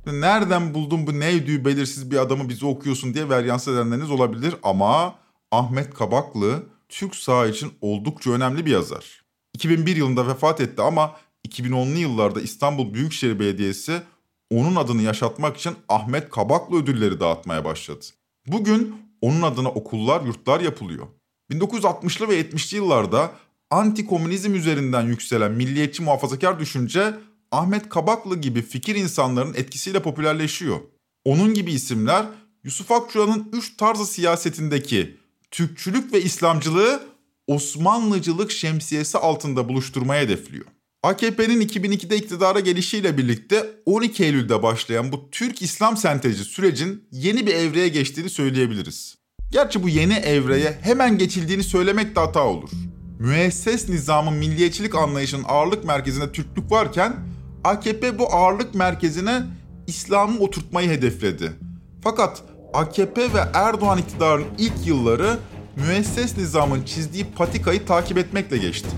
Nereden 0.06 0.74
buldun 0.74 1.06
bu 1.06 1.20
neydi 1.20 1.64
belirsiz 1.64 2.10
bir 2.10 2.16
adamı 2.16 2.48
bize 2.48 2.66
okuyorsun 2.66 3.14
diye 3.14 3.28
veryansı 3.28 3.70
edenleriniz 3.70 4.10
olabilir 4.10 4.54
ama 4.62 5.14
Ahmet 5.50 5.94
Kabaklı 5.94 6.62
Türk 6.88 7.14
saha 7.14 7.46
için 7.46 7.72
oldukça 7.80 8.30
önemli 8.30 8.66
bir 8.66 8.70
yazar. 8.70 9.24
2001 9.54 9.96
yılında 9.96 10.26
vefat 10.26 10.60
etti 10.60 10.82
ama 10.82 11.16
2010'lu 11.48 11.98
yıllarda 11.98 12.40
İstanbul 12.40 12.94
Büyükşehir 12.94 13.40
Belediyesi 13.40 14.02
onun 14.50 14.76
adını 14.76 15.02
yaşatmak 15.02 15.56
için 15.56 15.74
Ahmet 15.88 16.30
Kabaklı 16.30 16.76
ödülleri 16.82 17.20
dağıtmaya 17.20 17.64
başladı. 17.64 18.04
Bugün 18.46 18.96
onun 19.20 19.42
adına 19.42 19.68
okullar, 19.68 20.20
yurtlar 20.20 20.60
yapılıyor. 20.60 21.06
1960'lı 21.52 22.28
ve 22.28 22.40
70'li 22.40 22.76
yıllarda 22.76 23.30
anti-komünizm 23.70 24.54
üzerinden 24.54 25.02
yükselen 25.02 25.52
milliyetçi 25.52 26.02
muhafazakar 26.02 26.60
düşünce 26.60 27.14
Ahmet 27.50 27.88
Kabaklı 27.88 28.40
gibi 28.40 28.62
fikir 28.62 28.94
insanların 28.94 29.54
etkisiyle 29.54 30.02
popülerleşiyor. 30.02 30.80
Onun 31.24 31.54
gibi 31.54 31.72
isimler 31.72 32.26
Yusuf 32.64 32.92
Akçura'nın 32.92 33.48
üç 33.52 33.76
tarzı 33.76 34.06
siyasetindeki 34.06 35.16
Türkçülük 35.50 36.12
ve 36.12 36.22
İslamcılığı 36.22 37.02
Osmanlıcılık 37.46 38.50
şemsiyesi 38.50 39.18
altında 39.18 39.68
buluşturmaya 39.68 40.22
hedefliyor. 40.22 40.64
AKP'nin 41.02 41.60
2002'de 41.60 42.16
iktidara 42.16 42.60
gelişiyle 42.60 43.18
birlikte 43.18 43.66
12 43.86 44.24
Eylül'de 44.24 44.62
başlayan 44.62 45.12
bu 45.12 45.30
Türk-İslam 45.30 45.96
sentezi 45.96 46.44
sürecin 46.44 47.04
yeni 47.12 47.46
bir 47.46 47.54
evreye 47.54 47.88
geçtiğini 47.88 48.30
söyleyebiliriz. 48.30 49.16
Gerçi 49.50 49.82
bu 49.82 49.88
yeni 49.88 50.14
evreye 50.14 50.78
hemen 50.82 51.18
geçildiğini 51.18 51.62
söylemek 51.62 52.16
de 52.16 52.20
hata 52.20 52.44
olur. 52.44 52.70
Müesses 53.18 53.88
nizamın 53.88 54.34
milliyetçilik 54.34 54.94
anlayışının 54.94 55.44
ağırlık 55.48 55.84
merkezinde 55.84 56.32
Türklük 56.32 56.70
varken 56.70 57.16
AKP 57.66 58.18
bu 58.18 58.34
ağırlık 58.34 58.74
merkezine 58.74 59.42
İslam'ı 59.86 60.40
oturtmayı 60.40 60.90
hedefledi. 60.90 61.52
Fakat 62.02 62.42
AKP 62.74 63.22
ve 63.22 63.40
Erdoğan 63.54 63.98
iktidarının 63.98 64.46
ilk 64.58 64.86
yılları 64.86 65.38
müesses 65.76 66.36
nizamın 66.36 66.82
çizdiği 66.82 67.24
patikayı 67.24 67.86
takip 67.86 68.18
etmekle 68.18 68.58
geçti. 68.58 68.88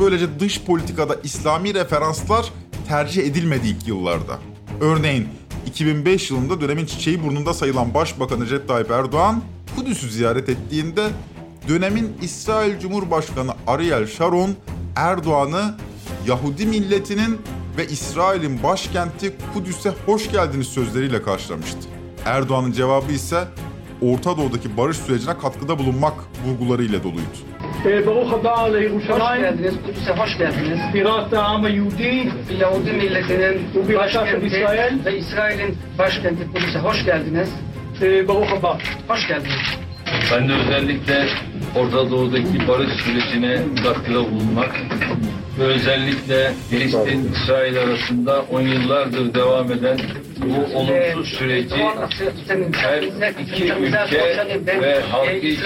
Böylece 0.00 0.40
dış 0.40 0.64
politikada 0.64 1.16
İslami 1.24 1.74
referanslar 1.74 2.52
tercih 2.88 3.22
edilmedi 3.22 3.68
ilk 3.68 3.88
yıllarda. 3.88 4.38
Örneğin 4.80 5.28
2005 5.66 6.30
yılında 6.30 6.60
dönemin 6.60 6.86
çiçeği 6.86 7.24
burnunda 7.24 7.54
sayılan 7.54 7.94
Başbakan 7.94 8.40
Recep 8.40 8.68
Tayyip 8.68 8.90
Erdoğan 8.90 9.42
Kudüs'ü 9.76 10.10
ziyaret 10.10 10.48
ettiğinde 10.48 11.08
dönemin 11.68 12.16
İsrail 12.22 12.78
Cumhurbaşkanı 12.78 13.52
Ariel 13.66 14.06
Sharon 14.06 14.50
Erdoğan'ı 14.96 15.74
Yahudi 16.26 16.66
milletinin 16.66 17.38
ve 17.77 17.85
İsrail'in 17.87 18.63
başkenti 18.63 19.33
Kudüs'e 19.53 19.91
hoş 20.05 20.31
geldiniz 20.31 20.67
sözleriyle 20.67 21.21
karşılamıştı. 21.21 21.77
Erdoğan'ın 22.25 22.71
cevabı 22.71 23.11
ise 23.11 23.43
Orta 24.01 24.37
Doğu'daki 24.37 24.77
barış 24.77 24.97
sürecine 24.97 25.37
katkıda 25.37 25.79
bulunmak 25.79 26.13
vurgularıyla 26.45 27.03
doluydu. 27.03 27.37
ברוך 27.85 28.31
הבא 28.33 28.53
Hoş 28.63 28.73
לירושלים, 28.73 29.41
geldiniz, 29.41 29.73
Kudüs'e 29.85 30.13
hoş 30.21 30.37
geldiniz. 30.37 30.79
בירת 30.93 31.33
העם 31.33 31.63
היהודי 31.65 32.15
Yahudi 32.59 32.91
milletinin 32.91 33.55
Bu 33.75 33.89
bir 33.89 33.95
aşağı 33.95 34.21
başkenti 34.23 34.47
İsrail. 34.47 35.05
ve 35.05 35.17
İsrail'in 35.17 35.77
başkenti 35.99 36.43
Kudüs'e 36.53 36.79
hoş 36.79 37.05
geldiniz. 37.05 37.49
ברוך 38.27 38.51
הבא. 38.57 38.77
Hoş 39.07 39.27
geldiniz. 39.27 39.65
Ben 40.31 40.49
de 40.49 40.53
özellikle 40.53 41.27
Orta 41.75 42.11
Doğu'daki 42.11 42.67
barış 42.67 42.93
sürecine 42.93 43.59
katkıda 43.83 44.31
bulunmak 44.31 44.71
ve 45.58 45.64
özellikle 45.64 46.54
Filistin-İsrail 46.70 47.78
arasında 47.78 48.42
on 48.42 48.60
yıllardır 48.60 49.34
devam 49.34 49.72
eden 49.72 50.00
bu 50.40 50.78
olumsuz 50.78 51.28
süreci 51.28 51.74
her 52.72 53.02
iki 53.32 53.64
ülke 53.74 54.80
ve 54.80 55.00
halkı 55.00 55.36
için 55.36 55.64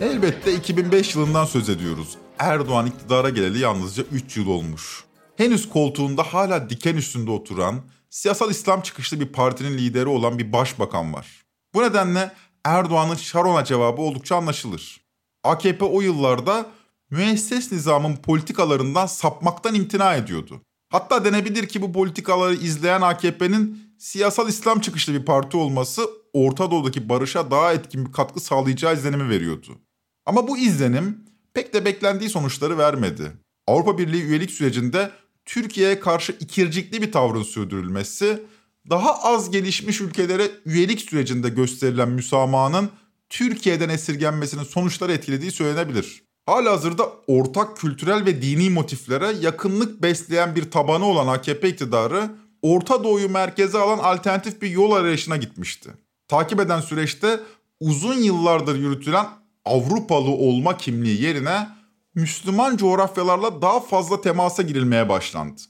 Elbette 0.00 0.54
2005 0.54 1.14
yılından 1.14 1.44
söz 1.44 1.68
ediyoruz. 1.68 2.08
Erdoğan 2.38 2.86
iktidara 2.86 3.30
geleli 3.30 3.58
yalnızca 3.58 4.04
3 4.12 4.36
yıl 4.36 4.46
olmuş. 4.46 5.04
Henüz 5.36 5.68
koltuğunda 5.68 6.22
hala 6.22 6.70
diken 6.70 6.96
üstünde 6.96 7.30
oturan, 7.30 7.82
siyasal 8.10 8.50
İslam 8.50 8.80
çıkışlı 8.80 9.20
bir 9.20 9.26
partinin 9.26 9.78
lideri 9.78 10.06
olan 10.06 10.38
bir 10.38 10.52
başbakan 10.52 11.14
var. 11.14 11.26
Bu 11.74 11.82
nedenle 11.82 12.32
Erdoğan'ın 12.64 13.14
Sharon'a 13.14 13.64
cevabı 13.64 14.02
oldukça 14.02 14.36
anlaşılır. 14.36 15.00
AKP 15.44 15.84
o 15.84 16.00
yıllarda 16.00 16.66
müesses 17.10 17.72
nizamın 17.72 18.16
politikalarından 18.16 19.06
sapmaktan 19.06 19.74
imtina 19.74 20.14
ediyordu. 20.14 20.60
Hatta 20.88 21.24
denebilir 21.24 21.66
ki 21.68 21.82
bu 21.82 21.92
politikaları 21.92 22.54
izleyen 22.54 23.00
AKP'nin 23.00 23.78
siyasal 23.98 24.48
İslam 24.48 24.80
çıkışlı 24.80 25.14
bir 25.14 25.24
parti 25.24 25.56
olması 25.56 26.08
Orta 26.32 26.70
Doğu'daki 26.70 27.08
barışa 27.08 27.50
daha 27.50 27.72
etkin 27.72 28.06
bir 28.06 28.12
katkı 28.12 28.40
sağlayacağı 28.40 28.94
izlenimi 28.94 29.28
veriyordu. 29.28 29.78
Ama 30.26 30.48
bu 30.48 30.58
izlenim 30.58 31.24
pek 31.54 31.74
de 31.74 31.84
beklendiği 31.84 32.30
sonuçları 32.30 32.78
vermedi. 32.78 33.32
Avrupa 33.66 33.98
Birliği 33.98 34.22
üyelik 34.22 34.50
sürecinde 34.50 35.10
Türkiye'ye 35.44 36.00
karşı 36.00 36.32
ikircikli 36.40 37.02
bir 37.02 37.12
tavrın 37.12 37.42
sürdürülmesi, 37.42 38.42
daha 38.90 39.22
az 39.22 39.50
gelişmiş 39.50 40.00
ülkelere 40.00 40.50
üyelik 40.64 41.00
sürecinde 41.00 41.48
gösterilen 41.48 42.08
müsamahanın 42.08 42.90
Türkiye'den 43.28 43.88
esirgenmesinin 43.88 44.62
sonuçları 44.62 45.12
etkilediği 45.12 45.50
söylenebilir. 45.50 46.25
Halihazırda 46.46 47.12
ortak 47.26 47.76
kültürel 47.76 48.24
ve 48.24 48.42
dini 48.42 48.70
motiflere 48.70 49.32
yakınlık 49.40 50.02
besleyen 50.02 50.56
bir 50.56 50.70
tabanı 50.70 51.04
olan 51.04 51.26
AKP 51.26 51.68
iktidarı 51.68 52.30
Orta 52.62 53.04
Doğu'yu 53.04 53.28
merkeze 53.28 53.78
alan 53.78 53.98
alternatif 53.98 54.62
bir 54.62 54.70
yol 54.70 54.92
arayışına 54.92 55.36
gitmişti. 55.36 55.90
Takip 56.28 56.60
eden 56.60 56.80
süreçte 56.80 57.40
uzun 57.80 58.14
yıllardır 58.14 58.76
yürütülen 58.78 59.26
Avrupalı 59.64 60.30
olma 60.30 60.76
kimliği 60.76 61.22
yerine 61.22 61.68
Müslüman 62.14 62.76
coğrafyalarla 62.76 63.62
daha 63.62 63.80
fazla 63.80 64.20
temasa 64.20 64.62
girilmeye 64.62 65.08
başlandı. 65.08 65.60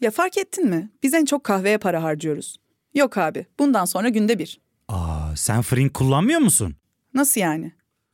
Ya 0.00 0.10
fark 0.10 0.38
ettin 0.38 0.68
mi? 0.68 0.90
Biz 1.02 1.14
en 1.14 1.24
çok 1.24 1.44
kahveye 1.44 1.78
para 1.78 2.02
harcıyoruz. 2.02 2.56
Yok 2.94 3.18
abi, 3.18 3.46
bundan 3.58 3.84
sonra 3.84 4.08
günde 4.08 4.38
bir. 4.38 4.60
Aa, 4.88 5.36
sen 5.36 5.62
Frink 5.62 5.94
kullanmıyor 5.94 6.40
musun? 6.40 6.74
Nasıl 7.14 7.40
yani? 7.40 7.72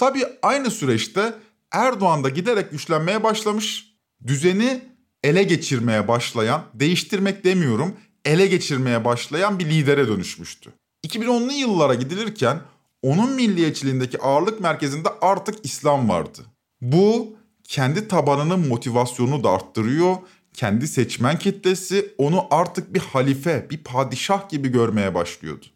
Tabii 0.00 0.26
aynı 0.42 0.70
süreçte 0.70 1.34
Erdoğan 1.72 2.24
da 2.24 2.28
giderek 2.28 2.70
güçlenmeye 2.70 3.22
başlamış. 3.22 3.94
Düzeni 4.26 4.80
ele 5.24 5.42
geçirmeye 5.42 6.08
başlayan, 6.08 6.62
değiştirmek 6.74 7.44
demiyorum, 7.44 7.96
ele 8.24 8.46
geçirmeye 8.46 9.04
başlayan 9.04 9.58
bir 9.58 9.66
lidere 9.66 10.08
dönüşmüştü. 10.08 10.72
2010'lu 11.06 11.52
yıllara 11.52 11.94
gidilirken 11.94 12.60
onun 13.02 13.30
milliyetçiliğindeki 13.32 14.18
ağırlık 14.18 14.60
merkezinde 14.60 15.08
artık 15.20 15.64
İslam 15.64 16.08
vardı. 16.08 16.40
Bu 16.80 17.36
kendi 17.64 18.08
tabanının 18.08 18.68
motivasyonunu 18.68 19.44
da 19.44 19.50
arttırıyor. 19.50 20.16
Kendi 20.54 20.88
seçmen 20.88 21.38
kitlesi 21.38 22.14
onu 22.18 22.46
artık 22.50 22.94
bir 22.94 23.00
halife, 23.00 23.66
bir 23.70 23.78
padişah 23.78 24.48
gibi 24.48 24.68
görmeye 24.68 25.14
başlıyordu. 25.14 25.66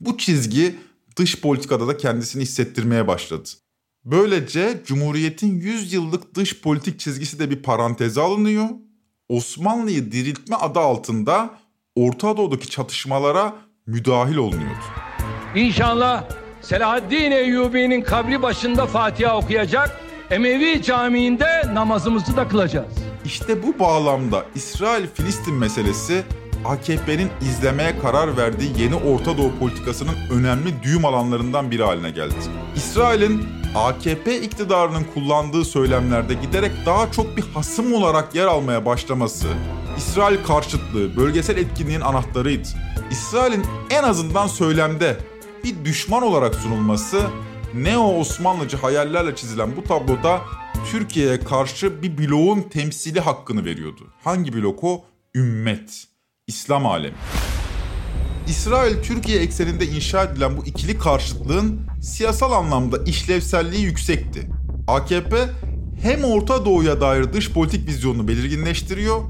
Bu 0.00 0.18
çizgi 0.18 0.78
dış 1.20 1.40
politikada 1.40 1.88
da 1.88 1.96
kendisini 1.96 2.42
hissettirmeye 2.42 3.08
başladı. 3.08 3.48
Böylece 4.04 4.80
Cumhuriyet'in 4.86 5.60
100 5.60 5.92
yıllık 5.92 6.34
dış 6.34 6.60
politik 6.60 7.00
çizgisi 7.00 7.38
de 7.38 7.50
bir 7.50 7.62
paranteze 7.62 8.20
alınıyor. 8.20 8.64
Osmanlı'yı 9.28 10.12
diriltme 10.12 10.56
adı 10.56 10.78
altında 10.78 11.50
Orta 11.94 12.36
Doğu'daki 12.36 12.70
çatışmalara 12.70 13.54
müdahil 13.86 14.36
olunuyordu. 14.36 14.84
İnşallah 15.54 16.24
Selahaddin 16.62 17.30
Eyyubi'nin 17.30 18.02
kabri 18.02 18.42
başında 18.42 18.86
Fatiha 18.86 19.38
okuyacak, 19.38 20.00
Emevi 20.30 20.82
Camii'nde 20.82 21.74
namazımızı 21.74 22.36
da 22.36 22.48
kılacağız. 22.48 22.94
İşte 23.24 23.62
bu 23.62 23.78
bağlamda 23.78 24.44
İsrail-Filistin 24.54 25.54
meselesi 25.54 26.24
AKP'nin 26.64 27.30
izlemeye 27.40 27.98
karar 27.98 28.36
verdiği 28.36 28.80
yeni 28.82 28.94
Orta 28.94 29.38
Doğu 29.38 29.58
politikasının 29.58 30.14
önemli 30.30 30.82
düğüm 30.82 31.04
alanlarından 31.04 31.70
biri 31.70 31.82
haline 31.82 32.10
geldi. 32.10 32.34
İsrail'in 32.76 33.44
AKP 33.74 34.40
iktidarının 34.40 35.06
kullandığı 35.14 35.64
söylemlerde 35.64 36.34
giderek 36.34 36.72
daha 36.86 37.12
çok 37.12 37.36
bir 37.36 37.44
hasım 37.54 37.92
olarak 37.94 38.34
yer 38.34 38.46
almaya 38.46 38.86
başlaması, 38.86 39.46
İsrail 39.96 40.44
karşıtlığı, 40.44 41.16
bölgesel 41.16 41.56
etkinliğin 41.56 42.00
anahtarıydı. 42.00 42.68
İsrail'in 43.10 43.64
en 43.90 44.02
azından 44.02 44.46
söylemde 44.46 45.16
bir 45.64 45.84
düşman 45.84 46.22
olarak 46.22 46.54
sunulması, 46.54 47.22
Neo-Osmanlıcı 47.74 48.76
hayallerle 48.76 49.36
çizilen 49.36 49.76
bu 49.76 49.84
tabloda 49.84 50.40
Türkiye'ye 50.90 51.40
karşı 51.40 52.02
bir 52.02 52.18
bloğun 52.18 52.62
temsili 52.62 53.20
hakkını 53.20 53.64
veriyordu. 53.64 54.06
Hangi 54.24 54.52
blok 54.52 54.84
o? 54.84 55.04
Ümmet, 55.34 56.04
İslam 56.50 56.86
alemi. 56.86 57.14
İsrail 58.48 59.02
Türkiye 59.02 59.40
ekseninde 59.40 59.86
inşa 59.86 60.22
edilen 60.22 60.56
bu 60.56 60.66
ikili 60.66 60.98
karşıtlığın 60.98 61.80
siyasal 62.02 62.52
anlamda 62.52 62.96
işlevselliği 63.06 63.82
yüksekti. 63.82 64.50
AKP 64.88 65.36
hem 66.02 66.24
Orta 66.24 66.64
Doğu'ya 66.64 67.00
dair 67.00 67.32
dış 67.32 67.52
politik 67.52 67.88
vizyonunu 67.88 68.28
belirginleştiriyor 68.28 69.20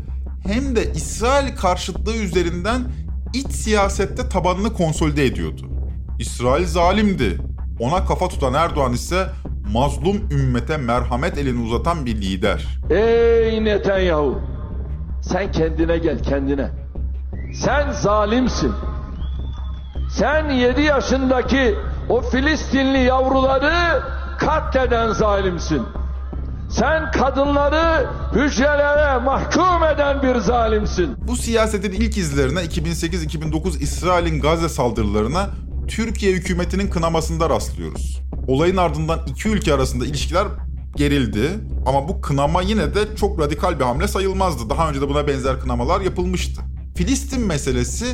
hem 0.47 0.77
de 0.77 0.93
İsrail 0.93 1.57
karşıtlığı 1.57 2.17
üzerinden 2.17 2.93
iç 3.35 3.47
siyasette 3.53 4.29
tabanını 4.29 4.73
konsolide 4.73 5.27
ediyordu. 5.27 5.71
İsrail 6.19 6.67
zalimdi. 6.67 7.39
Ona 7.81 8.07
kafa 8.07 8.29
tutan 8.29 8.55
Erdoğan 8.55 8.93
ise 8.93 9.27
mazlum 9.73 10.31
ümmete 10.31 10.77
merhamet 10.77 11.39
elini 11.39 11.63
uzatan 11.63 12.07
bir 12.07 12.17
lider. 12.17 12.67
Ey 12.91 13.65
Netanyahu! 13.65 14.41
Sen 15.23 15.53
kendine 15.53 15.99
gel 15.99 16.23
kendine. 16.23 16.90
Sen 17.55 17.93
zalimsin. 17.93 18.73
Sen 20.11 20.51
7 20.51 20.83
yaşındaki 20.83 21.75
o 22.09 22.23
Filistinli 22.23 22.99
yavruları 22.99 24.03
katleden 24.39 25.13
zalimsin. 25.13 25.83
Sen 26.71 27.11
kadınları 27.11 28.07
hücrelere 28.35 29.19
mahkum 29.19 29.85
eden 29.95 30.23
bir 30.23 30.37
zalimsin. 30.37 31.17
Bu 31.29 31.37
siyasetin 31.37 31.93
ilk 31.93 32.17
izlerine 32.19 32.61
2008-2009 32.61 33.79
İsrail'in 33.79 34.41
Gazze 34.41 34.69
saldırılarına 34.69 35.51
Türkiye 35.89 36.33
hükümetinin 36.33 36.91
kınamasında 36.91 37.51
rastlıyoruz. 37.51 38.21
Olayın 38.49 38.77
ardından 38.77 39.21
iki 39.27 39.49
ülke 39.49 39.75
arasında 39.75 40.07
ilişkiler 40.07 40.47
gerildi 40.97 41.51
ama 41.87 42.09
bu 42.09 42.21
kınama 42.21 42.63
yine 42.63 42.95
de 42.95 43.17
çok 43.17 43.41
radikal 43.41 43.79
bir 43.79 43.85
hamle 43.85 44.09
sayılmazdı. 44.09 44.71
Daha 44.71 44.89
önce 44.89 45.01
de 45.01 45.09
buna 45.09 45.29
benzer 45.29 45.61
kınamalar 45.61 46.01
yapılmıştı. 46.01 46.63
Filistin 47.01 47.47
meselesi 47.47 48.07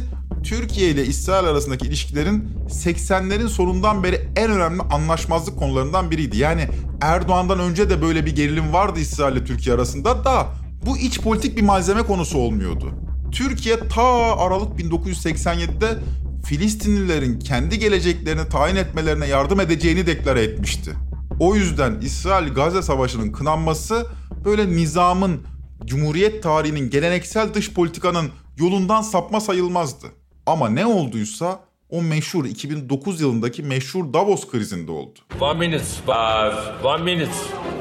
Türkiye 0.45 0.91
ile 0.91 1.07
İsrail 1.07 1.45
arasındaki 1.45 1.87
ilişkilerin 1.87 2.49
80'lerin 2.69 3.49
sonundan 3.49 4.05
beri 4.05 4.29
en 4.37 4.51
önemli 4.51 4.83
anlaşmazlık 4.83 5.59
konularından 5.59 6.11
biriydi. 6.11 6.37
Yani 6.37 6.69
Erdoğan'dan 7.01 7.59
önce 7.59 7.91
de 7.91 8.03
böyle 8.03 8.27
bir 8.27 8.37
gerilim 8.37 8.73
vardı 8.73 9.01
İsrail 9.01 9.37
ile 9.37 9.45
Türkiye 9.45 9.75
arasında 9.75 10.25
da 10.25 10.47
bu 10.87 10.99
iç 10.99 11.21
politik 11.21 11.57
bir 11.57 11.63
malzeme 11.63 12.03
konusu 12.03 12.39
olmuyordu. 12.39 12.95
Türkiye 13.33 13.89
ta 13.89 14.37
Aralık 14.39 14.81
1987'de 14.81 15.99
Filistinlilerin 16.45 17.39
kendi 17.39 17.79
geleceklerini 17.79 18.49
tayin 18.49 18.77
etmelerine 18.77 19.27
yardım 19.27 19.61
edeceğini 19.61 20.07
deklare 20.07 20.43
etmişti. 20.43 20.93
O 21.41 21.55
yüzden 21.55 22.01
İsrail-Gazze 22.01 22.83
Savaşı'nın 22.83 23.33
kınanması 23.33 24.07
böyle 24.45 24.69
nizamın, 24.71 25.41
Cumhuriyet 25.85 26.43
tarihinin 26.43 26.91
geleneksel 26.91 27.55
dış 27.55 27.73
politikanın 27.73 28.31
yolundan 28.57 29.03
sapma 29.03 29.41
sayılmazdı. 29.41 30.07
Ama 30.47 30.69
ne 30.69 30.87
olduysa 30.87 31.61
o 31.91 32.03
meşhur 32.03 32.45
2009 32.45 33.21
yılındaki 33.21 33.63
meşhur 33.63 34.13
Davos 34.13 34.51
krizinde 34.51 34.93
oldu. 34.93 35.19
One 35.41 35.59
minute. 35.59 35.85
Uh, 36.09 36.85
one 36.85 37.03
minute. 37.03 37.33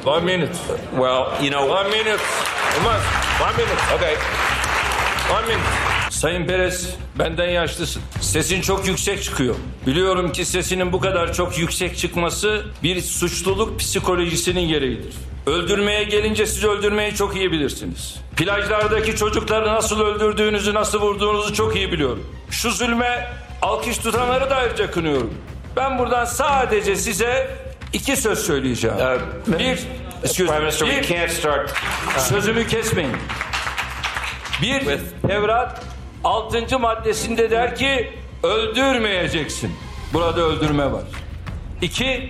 One 0.05 0.25
minute. 0.25 0.57
Well, 0.91 1.43
you 1.43 1.51
know, 1.51 1.71
One 1.71 1.89
minute. 1.89 2.23
One 3.41 3.57
minute. 3.57 3.81
Okay. 3.95 4.15
One 5.31 5.47
minute. 5.47 5.94
Sayın 6.15 6.47
Perez, 6.47 6.89
benden 7.19 7.49
yaşlısın. 7.49 8.01
Sesin 8.21 8.61
çok 8.61 8.87
yüksek 8.87 9.23
çıkıyor. 9.23 9.55
Biliyorum 9.87 10.31
ki 10.31 10.45
sesinin 10.45 10.93
bu 10.93 10.99
kadar 10.99 11.33
çok 11.33 11.57
yüksek 11.57 11.97
çıkması 11.97 12.65
bir 12.83 13.01
suçluluk 13.01 13.79
psikolojisinin 13.79 14.67
gereğidir. 14.67 15.13
Öldürmeye 15.45 16.03
gelince 16.03 16.45
siz 16.45 16.63
öldürmeyi 16.63 17.15
çok 17.15 17.35
iyi 17.35 17.51
bilirsiniz. 17.51 18.15
Plajlardaki 18.37 19.15
çocukları 19.15 19.67
nasıl 19.67 20.01
öldürdüğünüzü, 20.01 20.73
nasıl 20.73 21.01
vurduğunuzu 21.01 21.53
çok 21.53 21.75
iyi 21.75 21.91
biliyorum. 21.91 22.23
Şu 22.49 22.71
zulme 22.71 23.29
alkış 23.61 23.97
tutanları 23.97 24.49
da 24.49 24.55
ayrıca 24.55 24.91
kınıyorum. 24.91 25.33
Ben 25.75 25.99
buradan 25.99 26.25
sadece 26.25 26.95
size 26.95 27.57
iki 27.93 28.17
söz 28.17 28.39
söyleyeceğim. 28.39 28.97
Uh, 28.97 29.59
bir, 29.59 29.79
excuse 30.23 30.85
me, 30.85 31.01
bir, 31.01 31.07
can't 31.07 31.31
start. 31.31 31.73
sözümü 32.17 32.67
kesmeyin. 32.67 33.15
Bir, 34.61 34.83
Tevrat 35.27 35.94
6. 36.25 36.79
maddesinde 36.79 37.51
der 37.51 37.75
ki 37.75 38.13
öldürmeyeceksin. 38.43 39.71
Burada 40.13 40.41
öldürme 40.41 40.91
var. 40.91 41.03
İki, 41.81 42.29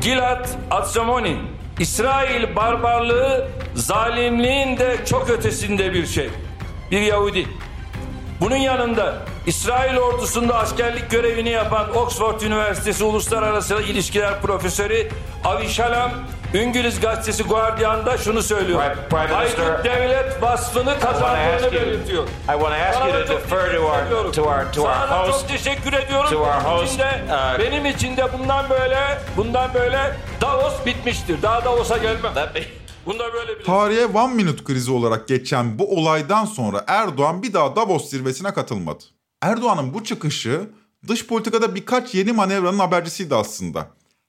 Gilad 0.00 0.48
Atsamoni. 0.70 1.36
İsrail 1.80 2.56
barbarlığı 2.56 3.48
zalimliğin 3.74 4.76
de 4.76 4.96
çok 5.06 5.30
ötesinde 5.30 5.92
bir 5.92 6.06
şey. 6.06 6.30
Bir 6.90 7.00
Yahudi. 7.00 7.46
Bunun 8.40 8.56
yanında 8.56 9.14
İsrail 9.46 9.96
ordusunda 9.96 10.58
askerlik 10.58 11.10
görevini 11.10 11.50
yapan 11.50 11.96
Oxford 11.96 12.40
Üniversitesi 12.40 13.04
Uluslararası 13.04 13.82
İlişkiler 13.82 14.40
Profesörü 14.42 15.08
Avi 15.44 15.68
Shalom 15.68 16.10
İngiliz 16.54 17.00
gazetesi 17.00 17.42
Guardian'da 17.42 18.18
şunu 18.18 18.42
söylüyor. 18.42 18.80
Prime- 18.80 19.08
Prime 19.08 19.40
Minister, 19.40 19.70
Aykut 19.70 19.84
devlet 19.84 20.42
vasfını 20.42 21.00
kazandığını 21.00 21.72
belirtiyor. 21.72 22.24
I 22.28 22.28
want 22.46 22.60
to 22.60 22.74
ask 22.88 23.00
you 23.00 23.12
to 23.26 23.32
defer 23.34 23.58
teşekkür 23.60 23.76
to 23.78 23.82
our- 23.86 24.32
to 24.32 24.42
our- 24.42 24.72
to 24.72 24.82
our 24.82 24.90
host- 25.28 25.40
çok 25.40 25.48
teşekkür 25.48 25.92
ediyorum. 25.92 26.30
to 26.30 26.38
our 26.38 26.46
Benim 26.46 26.64
host, 26.64 26.86
için 26.94 26.98
de- 26.98 27.22
uh, 27.28 27.58
benim 27.58 27.86
için 27.86 28.16
de 28.16 28.26
bundan 28.38 28.70
böyle 28.70 28.98
bundan 29.36 29.74
böyle 29.74 30.16
Davos 30.40 30.86
bitmiştir. 30.86 31.42
Daha 31.42 31.64
Davos'a 31.64 31.96
gelmem. 31.96 32.32
Bunda 33.06 33.32
böyle 33.32 33.58
bir 33.58 33.64
Tarihe 33.64 34.06
One 34.06 34.34
Minute 34.34 34.64
krizi 34.64 34.92
olarak 34.92 35.28
geçen 35.28 35.78
bu 35.78 35.96
olaydan 36.00 36.44
sonra 36.44 36.84
Erdoğan 36.86 37.42
bir 37.42 37.52
daha 37.54 37.76
Davos 37.76 38.10
zirvesine 38.10 38.54
katılmadı. 38.54 39.04
Erdoğan'ın 39.42 39.94
bu 39.94 40.04
çıkışı 40.04 40.60
dış 41.08 41.26
politikada 41.26 41.74
birkaç 41.74 42.14
yeni 42.14 42.32
manevranın 42.32 42.78
habercisiydi 42.78 43.34
aslında. 43.34 43.86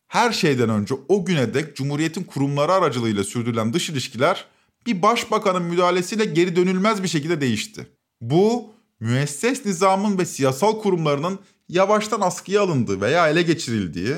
Her 0.10 0.32
şeyden 0.32 0.70
önce 0.70 0.96
o 1.08 1.26
güne 1.26 1.54
dek 1.54 1.76
Cumhuriyet'in 1.76 2.24
kurumları 2.24 2.74
aracılığıyla 2.74 3.24
sürdürülen 3.24 3.74
dış 3.74 3.90
ilişkiler 3.90 4.46
bir 4.86 5.02
başbakanın 5.02 5.64
müdahalesiyle 5.64 6.26
geri 6.26 6.56
dönülmez 6.56 7.04
bir 7.04 7.08
şekilde 7.08 7.42
değişti. 7.42 7.88
Bu 8.22 8.74
müesses 9.00 9.66
nizamın 9.66 10.18
ve 10.18 10.26
siyasal 10.26 10.82
kurumlarının 10.82 11.40
yavaştan 11.70 12.22
askıya 12.22 12.62
alındığı 12.62 13.02
veya 13.02 13.30
ele 13.30 13.42
geçirildiği, 13.42 14.16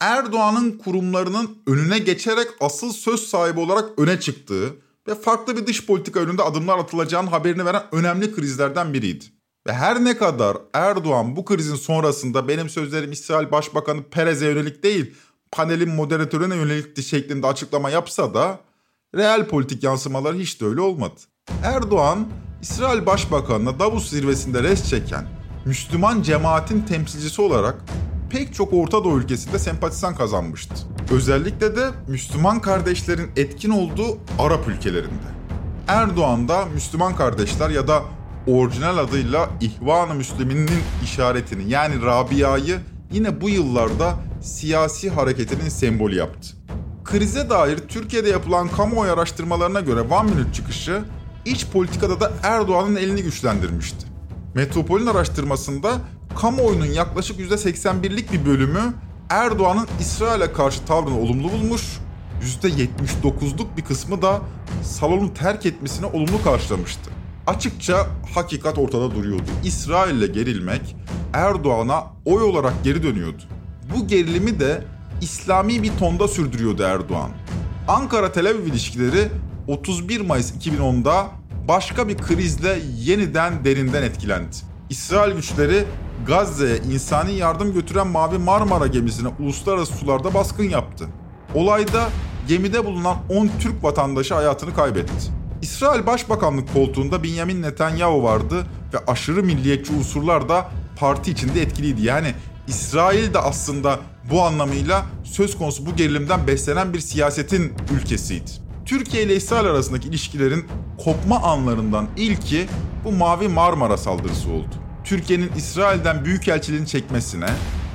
Erdoğan'ın 0.00 0.78
kurumlarının 0.78 1.58
önüne 1.66 1.98
geçerek 1.98 2.48
asıl 2.60 2.92
söz 2.92 3.20
sahibi 3.20 3.60
olarak 3.60 3.98
öne 3.98 4.20
çıktığı 4.20 4.74
ve 5.08 5.14
farklı 5.14 5.56
bir 5.56 5.66
dış 5.66 5.86
politika 5.86 6.20
önünde 6.20 6.42
adımlar 6.42 6.78
atılacağının 6.78 7.30
haberini 7.30 7.64
veren 7.64 7.82
önemli 7.92 8.34
krizlerden 8.34 8.94
biriydi. 8.94 9.24
Ve 9.68 9.72
her 9.72 10.04
ne 10.04 10.16
kadar 10.16 10.56
Erdoğan 10.72 11.36
bu 11.36 11.44
krizin 11.44 11.76
sonrasında 11.76 12.48
benim 12.48 12.68
sözlerim 12.68 13.12
İsrail 13.12 13.50
Başbakanı 13.50 14.02
Perez'e 14.02 14.46
yönelik 14.46 14.82
değil, 14.82 15.14
panelin 15.52 15.94
moderatörüne 15.94 16.56
yönelikti 16.56 17.02
şeklinde 17.02 17.46
açıklama 17.46 17.90
yapsa 17.90 18.34
da 18.34 18.60
real 19.14 19.46
politik 19.46 19.82
yansımaları 19.82 20.36
hiç 20.36 20.60
de 20.60 20.64
öyle 20.64 20.80
olmadı. 20.80 21.20
Erdoğan, 21.62 22.28
İsrail 22.62 23.06
Başbakanı'na 23.06 23.78
Davos 23.78 24.10
zirvesinde 24.10 24.62
res 24.62 24.90
çeken 24.90 25.26
Müslüman 25.64 26.22
cemaatin 26.22 26.80
temsilcisi 26.80 27.42
olarak 27.42 27.84
pek 28.30 28.54
çok 28.54 28.72
Orta 28.72 29.04
Doğu 29.04 29.18
ülkesinde 29.18 29.58
sempatizan 29.58 30.16
kazanmıştı. 30.16 30.74
Özellikle 31.10 31.76
de 31.76 31.90
Müslüman 32.08 32.60
kardeşlerin 32.60 33.30
etkin 33.36 33.70
olduğu 33.70 34.18
Arap 34.38 34.68
ülkelerinde. 34.68 35.28
Erdoğan 35.88 36.48
da 36.48 36.64
Müslüman 36.64 37.16
kardeşler 37.16 37.70
ya 37.70 37.88
da 37.88 38.02
orijinal 38.46 38.98
adıyla 38.98 39.50
İhvan-ı 39.60 40.14
Müslümin'in 40.14 40.70
işaretini 41.04 41.70
yani 41.70 42.02
Rabia'yı 42.02 42.80
yine 43.12 43.40
bu 43.40 43.48
yıllarda 43.48 44.14
siyasi 44.42 45.10
hareketinin 45.10 45.68
sembolü 45.68 46.14
yaptı. 46.14 46.48
Krize 47.04 47.50
dair 47.50 47.78
Türkiye'de 47.78 48.28
yapılan 48.28 48.68
kamuoyu 48.68 49.12
araştırmalarına 49.12 49.80
göre 49.80 50.00
One 50.00 50.30
Minute 50.30 50.52
çıkışı 50.52 51.02
iç 51.44 51.66
politikada 51.66 52.20
da 52.20 52.32
Erdoğan'ın 52.42 52.96
elini 52.96 53.22
güçlendirmişti. 53.22 54.06
Metropol'ün 54.54 55.06
araştırmasında 55.06 55.92
kamuoyunun 56.40 56.86
yaklaşık 56.86 57.40
%81'lik 57.40 58.32
bir 58.32 58.46
bölümü 58.46 58.94
Erdoğan'ın 59.30 59.86
İsrail'e 60.00 60.52
karşı 60.52 60.84
tavrını 60.84 61.20
olumlu 61.20 61.52
bulmuş, 61.52 61.82
%79'luk 62.62 63.76
bir 63.76 63.84
kısmı 63.84 64.22
da 64.22 64.40
salonu 64.82 65.34
terk 65.34 65.66
etmesine 65.66 66.06
olumlu 66.06 66.42
karşılamıştı. 66.44 67.10
Açıkça 67.46 68.06
hakikat 68.34 68.78
ortada 68.78 69.14
duruyordu. 69.14 69.50
İsrail'le 69.64 70.32
gerilmek 70.32 70.96
Erdoğan'a 71.32 72.04
oy 72.24 72.42
olarak 72.42 72.84
geri 72.84 73.02
dönüyordu. 73.02 73.42
Bu 73.96 74.06
gerilimi 74.06 74.60
de 74.60 74.84
İslami 75.20 75.82
bir 75.82 75.92
tonda 75.98 76.28
sürdürüyordu 76.28 76.82
Erdoğan. 76.82 77.30
Ankara-Tel 77.88 78.50
Aviv 78.50 78.66
ilişkileri 78.66 79.28
31 79.66 80.20
Mayıs 80.20 80.52
2010'da 80.52 81.26
başka 81.68 82.08
bir 82.08 82.16
krizle 82.16 82.78
yeniden 82.98 83.64
derinden 83.64 84.02
etkilendi. 84.02 84.56
İsrail 84.90 85.34
güçleri 85.34 85.84
Gazze'ye 86.26 86.76
insani 86.76 87.32
yardım 87.32 87.72
götüren 87.74 88.06
Mavi 88.06 88.38
Marmara 88.38 88.86
gemisine 88.86 89.28
uluslararası 89.40 89.92
sularda 89.92 90.34
baskın 90.34 90.64
yaptı. 90.64 91.06
Olayda 91.54 92.08
gemide 92.48 92.84
bulunan 92.84 93.16
10 93.28 93.50
Türk 93.60 93.84
vatandaşı 93.84 94.34
hayatını 94.34 94.74
kaybetti. 94.74 95.32
İsrail 95.62 96.06
Başbakanlık 96.06 96.72
koltuğunda 96.72 97.22
Benjamin 97.22 97.62
Netanyahu 97.62 98.22
vardı 98.22 98.66
ve 98.94 98.98
aşırı 99.06 99.42
milliyetçi 99.42 99.92
unsurlar 99.92 100.48
da 100.48 100.70
parti 100.98 101.30
içinde 101.30 101.62
etkiliydi. 101.62 102.02
Yani 102.02 102.34
İsrail 102.68 103.34
de 103.34 103.38
aslında 103.38 104.00
bu 104.30 104.42
anlamıyla 104.42 105.06
söz 105.24 105.58
konusu 105.58 105.86
bu 105.86 105.96
gerilimden 105.96 106.46
beslenen 106.46 106.94
bir 106.94 107.00
siyasetin 107.00 107.72
ülkesiydi. 107.96 108.50
Türkiye 108.86 109.22
ile 109.22 109.36
İsrail 109.36 109.66
arasındaki 109.66 110.08
ilişkilerin 110.08 110.66
kopma 111.04 111.42
anlarından 111.42 112.08
ilki 112.16 112.66
bu 113.04 113.12
Mavi 113.12 113.48
Marmara 113.48 113.96
saldırısı 113.96 114.50
oldu. 114.50 114.74
Türkiye'nin 115.04 115.50
İsrail'den 115.56 116.24
büyükelçiliğini 116.24 116.86
çekmesine 116.86 117.48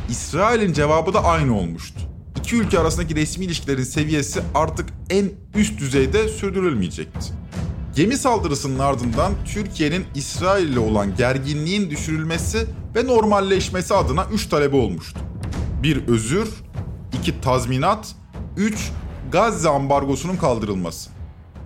İsrail'in 0.10 0.74
cevabı 0.74 1.14
da 1.14 1.24
aynı 1.24 1.58
olmuştu. 1.58 2.00
İki 2.40 2.56
ülke 2.56 2.80
arasındaki 2.80 3.16
resmi 3.16 3.46
ilişkilerin 3.46 3.84
seviyesi 3.84 4.42
artık 4.56 4.90
en 5.10 5.32
üst 5.56 5.80
düzeyde 5.80 6.28
sürdürülmeyecekti. 6.28 7.34
Gemi 7.96 8.18
saldırısının 8.18 8.80
ardından 8.80 9.34
Türkiye'nin 9.46 10.06
İsrail 10.16 10.70
ile 10.70 10.80
olan 10.80 11.16
gerginliğin 11.16 11.90
düşürülmesi 11.90 12.66
ve 12.96 13.08
normalleşmesi 13.08 13.94
adına 13.94 14.28
3 14.34 14.48
talebi 14.50 14.76
olmuştu. 14.76 15.20
1 15.84 16.08
özür, 16.08 16.50
2 17.20 17.42
tazminat, 17.42 18.16
3 18.58 18.92
Gazze 19.32 19.70
ambargosunun 19.70 20.36
kaldırılması. 20.36 21.10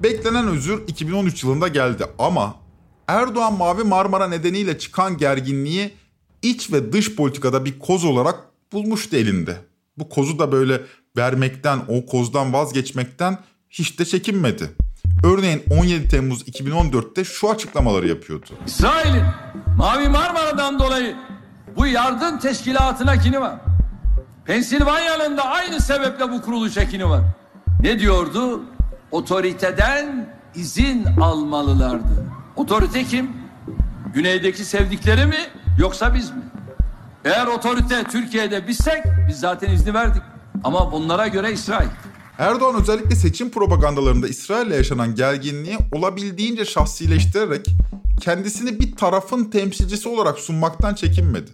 Beklenen 0.03 0.47
özür 0.47 0.83
2013 0.87 1.43
yılında 1.43 1.67
geldi 1.67 2.05
ama 2.19 2.55
Erdoğan 3.07 3.57
Mavi 3.57 3.83
Marmara 3.83 4.27
nedeniyle 4.27 4.77
çıkan 4.77 5.17
gerginliği 5.17 5.93
iç 6.41 6.71
ve 6.73 6.93
dış 6.93 7.15
politikada 7.15 7.65
bir 7.65 7.79
koz 7.79 8.05
olarak 8.05 8.39
bulmuştu 8.73 9.15
elinde. 9.15 9.57
Bu 9.97 10.09
kozu 10.09 10.39
da 10.39 10.51
böyle 10.51 10.81
vermekten, 11.17 11.79
o 11.87 12.05
kozdan 12.05 12.53
vazgeçmekten 12.53 13.37
hiç 13.69 13.99
de 13.99 14.05
çekinmedi. 14.05 14.69
Örneğin 15.23 15.63
17 15.71 16.07
Temmuz 16.07 16.41
2014'te 16.41 17.23
şu 17.23 17.49
açıklamaları 17.49 18.07
yapıyordu. 18.07 18.45
İsrail'in 18.65 19.23
Mavi 19.77 20.09
Marmara'dan 20.09 20.79
dolayı 20.79 21.15
bu 21.77 21.87
yardım 21.87 22.39
teşkilatına 22.39 23.17
kini 23.19 23.41
var. 23.41 23.55
Pensilvanya'nın 24.45 25.37
da 25.37 25.43
aynı 25.45 25.79
sebeple 25.81 26.31
bu 26.31 26.41
kuruluş 26.41 26.77
ekini 26.77 27.09
var. 27.09 27.21
Ne 27.81 27.99
diyordu? 27.99 28.61
Otoriteden 29.11 30.29
izin 30.55 31.05
almalılardı. 31.21 32.25
Otorite 32.55 33.03
kim? 33.03 33.31
Güneydeki 34.13 34.65
sevdikleri 34.65 35.25
mi 35.25 35.37
yoksa 35.79 36.13
biz 36.13 36.31
mi? 36.31 36.41
Eğer 37.25 37.47
otorite 37.47 38.03
Türkiye'de 38.03 38.67
bizsek 38.67 39.03
biz 39.29 39.39
zaten 39.39 39.71
izni 39.71 39.93
verdik. 39.93 40.21
Ama 40.63 40.91
bunlara 40.91 41.27
göre 41.27 41.51
İsrail. 41.51 41.87
Erdoğan 42.37 42.81
özellikle 42.81 43.15
seçim 43.15 43.49
propagandalarında 43.49 44.27
İsrail'le 44.27 44.71
yaşanan 44.71 45.15
gerginliği 45.15 45.77
olabildiğince 45.91 46.65
şahsileştirerek 46.65 47.65
kendisini 48.21 48.79
bir 48.79 48.95
tarafın 48.95 49.45
temsilcisi 49.45 50.09
olarak 50.09 50.39
sunmaktan 50.39 50.95
çekinmedi. 50.95 51.51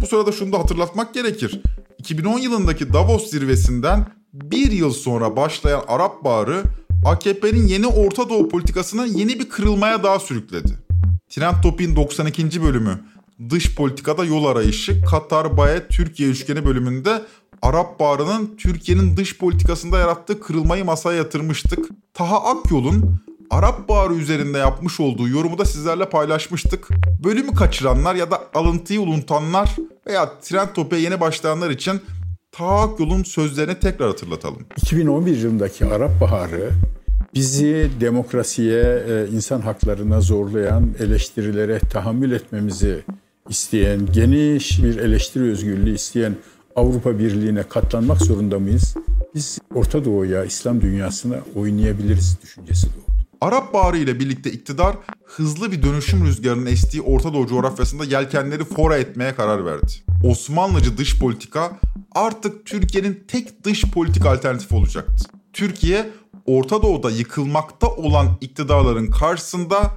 Bu 0.00 0.06
sırada 0.06 0.32
şunu 0.32 0.52
da 0.52 0.58
hatırlatmak 0.58 1.14
gerekir. 1.14 1.62
2010 1.98 2.38
yılındaki 2.38 2.92
Davos 2.92 3.30
zirvesinden 3.30 4.06
bir 4.32 4.72
yıl 4.72 4.92
sonra 4.92 5.36
başlayan 5.36 5.82
Arap 5.88 6.24
Baharı 6.24 6.62
AKP'nin 7.06 7.66
yeni 7.66 7.86
Orta 7.86 8.28
Doğu 8.28 8.48
politikasına 8.48 9.06
yeni 9.06 9.38
bir 9.38 9.48
kırılmaya 9.48 10.02
daha 10.02 10.18
sürükledi. 10.18 10.72
Trend 11.28 11.62
Topik'in 11.62 11.96
92. 11.96 12.62
bölümü 12.62 13.00
Dış 13.50 13.74
Politikada 13.74 14.24
Yol 14.24 14.44
Arayışı 14.44 15.04
Katar 15.04 15.56
Baye 15.56 15.88
Türkiye 15.88 16.28
üçgeni 16.28 16.64
bölümünde 16.64 17.22
Arap 17.62 18.00
Baharı'nın 18.00 18.56
Türkiye'nin 18.58 19.16
dış 19.16 19.38
politikasında 19.38 19.98
yarattığı 19.98 20.40
kırılmayı 20.40 20.84
masaya 20.84 21.16
yatırmıştık. 21.16 21.88
Taha 22.14 22.44
Akyol'un 22.44 23.20
Arap 23.50 23.88
Baharı 23.88 24.14
üzerinde 24.14 24.58
yapmış 24.58 25.00
olduğu 25.00 25.28
yorumu 25.28 25.58
da 25.58 25.64
sizlerle 25.64 26.08
paylaşmıştık. 26.08 26.88
Bölümü 27.24 27.54
kaçıranlar 27.54 28.14
ya 28.14 28.30
da 28.30 28.42
alıntıyı 28.54 29.00
unutanlar 29.00 29.76
veya 30.06 30.38
Trend 30.42 30.68
Topik'e 30.74 31.02
yeni 31.02 31.20
başlayanlar 31.20 31.70
için 31.70 32.00
Taha 32.52 32.80
Akyol'un 32.80 33.22
sözlerini 33.22 33.80
tekrar 33.80 34.08
hatırlatalım. 34.08 34.66
2011 34.76 35.36
yılındaki 35.36 35.86
Arap 35.86 36.20
Baharı 36.20 36.70
bizi 37.34 37.90
demokrasiye, 38.00 38.82
e, 39.08 39.26
insan 39.32 39.60
haklarına 39.60 40.20
zorlayan 40.20 40.90
eleştirilere 40.98 41.78
tahammül 41.78 42.32
etmemizi 42.32 43.04
isteyen, 43.48 44.06
geniş 44.12 44.82
bir 44.82 44.96
eleştiri 44.96 45.44
özgürlüğü 45.44 45.94
isteyen 45.94 46.36
Avrupa 46.76 47.18
Birliği'ne 47.18 47.62
katlanmak 47.62 48.22
zorunda 48.22 48.58
mıyız? 48.58 48.94
Biz 49.34 49.58
Orta 49.74 50.04
Doğu'ya, 50.04 50.44
İslam 50.44 50.80
dünyasına 50.80 51.36
oynayabiliriz 51.54 52.38
düşüncesi 52.42 52.86
doğdu. 52.86 53.02
Arap 53.40 53.74
Baharı 53.74 53.98
ile 53.98 54.20
birlikte 54.20 54.52
iktidar 54.52 54.96
hızlı 55.24 55.72
bir 55.72 55.82
dönüşüm 55.82 56.26
rüzgarının 56.26 56.66
estiği 56.66 57.02
Orta 57.02 57.34
Doğu 57.34 57.46
coğrafyasında 57.46 58.04
yelkenleri 58.04 58.64
fora 58.64 58.96
etmeye 58.96 59.34
karar 59.34 59.66
verdi. 59.66 59.92
Osmanlıcı 60.24 60.98
dış 60.98 61.18
politika 61.18 61.80
artık 62.12 62.66
Türkiye'nin 62.66 63.24
tek 63.28 63.64
dış 63.64 63.84
politik 63.84 64.26
alternatifi 64.26 64.74
olacaktı. 64.74 65.24
Türkiye 65.52 66.10
Orta 66.46 66.82
Doğu'da 66.82 67.10
yıkılmakta 67.10 67.88
olan 67.88 68.26
iktidarların 68.40 69.06
karşısında 69.06 69.90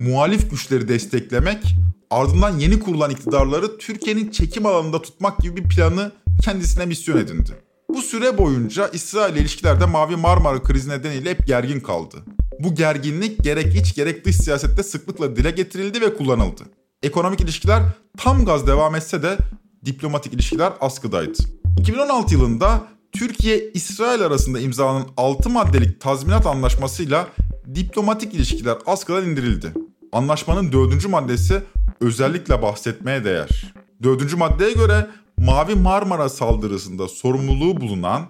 muhalif 0.00 0.50
güçleri 0.50 0.88
desteklemek, 0.88 1.74
ardından 2.10 2.58
yeni 2.58 2.80
kurulan 2.80 3.10
iktidarları 3.10 3.78
Türkiye'nin 3.78 4.30
çekim 4.30 4.66
alanında 4.66 5.02
tutmak 5.02 5.38
gibi 5.38 5.56
bir 5.56 5.68
planı 5.68 6.12
kendisine 6.42 6.86
misyon 6.86 7.16
edindi. 7.16 7.50
Bu 7.88 8.02
süre 8.02 8.38
boyunca 8.38 8.88
İsrail 8.88 9.32
ile 9.32 9.40
ilişkilerde 9.40 9.86
Mavi 9.86 10.16
Marmara 10.16 10.62
krizi 10.62 10.90
nedeniyle 10.90 11.30
hep 11.30 11.46
gergin 11.46 11.80
kaldı. 11.80 12.16
Bu 12.60 12.74
gerginlik 12.74 13.44
gerek 13.44 13.76
iç 13.76 13.94
gerek 13.94 14.24
dış 14.24 14.36
siyasette 14.36 14.82
sıklıkla 14.82 15.36
dile 15.36 15.50
getirildi 15.50 16.00
ve 16.00 16.14
kullanıldı. 16.14 16.62
Ekonomik 17.02 17.40
ilişkiler 17.40 17.82
tam 18.16 18.44
gaz 18.44 18.66
devam 18.66 18.94
etse 18.94 19.22
de 19.22 19.38
diplomatik 19.84 20.32
ilişkiler 20.32 20.72
askıdaydı. 20.80 21.38
2016 21.80 22.34
yılında 22.34 22.84
Türkiye-İsrail 23.12 24.22
arasında 24.22 24.60
imzalanan 24.60 25.06
6 25.16 25.50
maddelik 25.50 26.00
tazminat 26.00 26.46
anlaşmasıyla 26.46 27.28
diplomatik 27.74 28.34
ilişkiler 28.34 28.76
askıdan 28.86 29.24
indirildi. 29.24 29.72
Anlaşmanın 30.12 30.72
4. 30.72 31.08
maddesi 31.08 31.62
özellikle 32.00 32.62
bahsetmeye 32.62 33.24
değer. 33.24 33.74
4. 34.02 34.36
maddeye 34.36 34.72
göre 34.72 35.06
Mavi 35.36 35.74
Marmara 35.74 36.28
saldırısında 36.28 37.08
sorumluluğu 37.08 37.80
bulunan, 37.80 38.26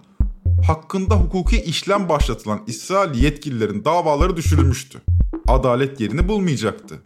hakkında 0.67 1.15
hukuki 1.15 1.63
işlem 1.63 2.09
başlatılan 2.09 2.61
İsrail 2.67 3.23
yetkililerin 3.23 3.85
davaları 3.85 4.37
düşürülmüştü. 4.37 5.03
Adalet 5.49 6.01
yerini 6.01 6.29
bulmayacaktı. 6.29 7.03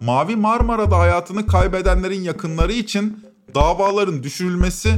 Mavi 0.00 0.36
Marmara'da 0.36 0.98
hayatını 0.98 1.46
kaybedenlerin 1.46 2.20
yakınları 2.20 2.72
için 2.72 3.24
davaların 3.54 4.22
düşürülmesi 4.22 4.94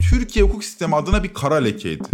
Türkiye 0.00 0.44
hukuk 0.44 0.64
sistemi 0.64 0.96
adına 0.96 1.22
bir 1.22 1.34
kara 1.34 1.54
lekeydi. 1.54 2.08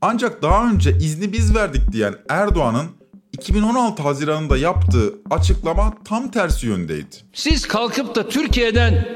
Ancak 0.00 0.42
daha 0.42 0.70
önce 0.70 0.96
izni 0.96 1.32
biz 1.32 1.54
verdik 1.54 1.92
diyen 1.92 2.14
Erdoğan'ın 2.28 2.97
2016 3.38 4.02
Haziran'ında 4.02 4.56
yaptığı 4.56 5.14
açıklama 5.30 5.94
tam 6.04 6.30
tersi 6.30 6.66
yöndeydi. 6.66 7.16
Siz 7.32 7.68
kalkıp 7.68 8.14
da 8.14 8.28
Türkiye'den 8.28 9.08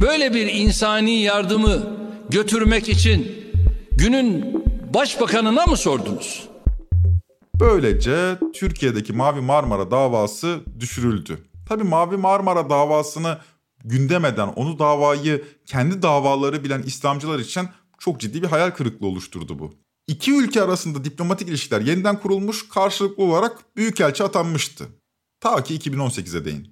böyle 0.00 0.34
bir 0.34 0.46
insani 0.46 1.22
yardımı 1.22 1.96
götürmek 2.28 2.88
için 2.88 3.44
günün 3.92 4.64
başbakanına 4.94 5.66
mı 5.66 5.76
sordunuz? 5.76 6.48
Böylece 7.60 8.38
Türkiye'deki 8.54 9.12
Mavi 9.12 9.40
Marmara 9.40 9.90
davası 9.90 10.60
düşürüldü. 10.80 11.38
Tabii 11.68 11.84
Mavi 11.84 12.16
Marmara 12.16 12.70
davasını 12.70 13.38
gündem 13.84 14.24
eden, 14.24 14.48
onu 14.48 14.78
davayı 14.78 15.44
kendi 15.66 16.02
davaları 16.02 16.64
bilen 16.64 16.82
İslamcılar 16.82 17.38
için 17.38 17.68
çok 17.98 18.20
ciddi 18.20 18.42
bir 18.42 18.48
hayal 18.48 18.70
kırıklığı 18.70 19.06
oluşturdu 19.06 19.58
bu. 19.58 19.83
İki 20.06 20.32
ülke 20.32 20.62
arasında 20.62 21.04
diplomatik 21.04 21.48
ilişkiler 21.48 21.80
yeniden 21.80 22.20
kurulmuş, 22.20 22.68
karşılıklı 22.68 23.24
olarak 23.24 23.76
büyükelçi 23.76 24.24
atanmıştı. 24.24 24.88
Ta 25.40 25.64
ki 25.64 25.78
2018'e 25.78 26.44
değin. 26.44 26.68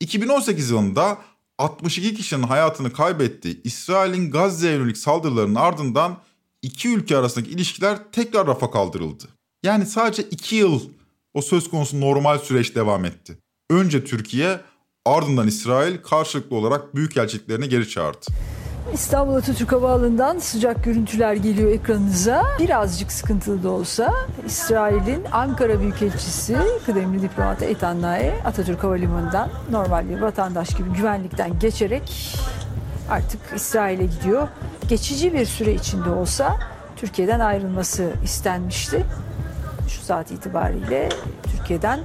2018 0.00 0.70
yılında 0.70 1.18
62 1.58 2.14
kişinin 2.14 2.42
hayatını 2.42 2.92
kaybettiği 2.92 3.60
İsrail'in 3.64 4.30
Gazze'ye 4.30 4.72
yönelik 4.72 4.96
saldırılarının 4.96 5.54
ardından 5.54 6.18
iki 6.62 6.88
ülke 6.88 7.16
arasındaki 7.16 7.50
ilişkiler 7.50 8.12
tekrar 8.12 8.46
rafa 8.46 8.70
kaldırıldı. 8.70 9.24
Yani 9.62 9.86
sadece 9.86 10.22
iki 10.22 10.56
yıl 10.56 10.80
o 11.34 11.42
söz 11.42 11.70
konusu 11.70 12.00
normal 12.00 12.38
süreç 12.38 12.74
devam 12.74 13.04
etti. 13.04 13.38
Önce 13.70 14.04
Türkiye, 14.04 14.60
ardından 15.06 15.48
İsrail 15.48 16.02
karşılıklı 16.02 16.56
olarak 16.56 16.96
büyükelçiliklerini 16.96 17.68
geri 17.68 17.88
çağırdı. 17.88 18.26
İstanbul 18.92 19.34
Atatürk 19.34 19.72
Havaalanı'ndan 19.72 20.38
sıcak 20.38 20.84
görüntüler 20.84 21.34
geliyor 21.34 21.70
ekranınıza. 21.70 22.44
Birazcık 22.58 23.12
sıkıntılı 23.12 23.62
da 23.62 23.70
olsa 23.70 24.14
İsrail'in 24.46 25.24
Ankara 25.32 25.80
Büyükelçisi 25.80 26.56
kıdemli 26.86 27.22
diplomat 27.22 27.62
Eitan 27.62 28.02
Nae 28.02 28.34
Atatürk 28.44 28.84
Havalimanı'ndan 28.84 29.48
normal 29.70 30.08
bir 30.08 30.20
vatandaş 30.20 30.68
gibi 30.68 30.90
güvenlikten 30.90 31.58
geçerek 31.58 32.36
artık 33.10 33.40
İsrail'e 33.56 34.04
gidiyor. 34.04 34.48
Geçici 34.88 35.32
bir 35.32 35.46
süre 35.46 35.74
içinde 35.74 36.10
olsa 36.10 36.56
Türkiye'den 36.96 37.40
ayrılması 37.40 38.10
istenmişti. 38.24 39.06
Şu 39.88 40.02
saat 40.02 40.30
itibariyle 40.30 41.08
Türkiye'den 41.42 42.00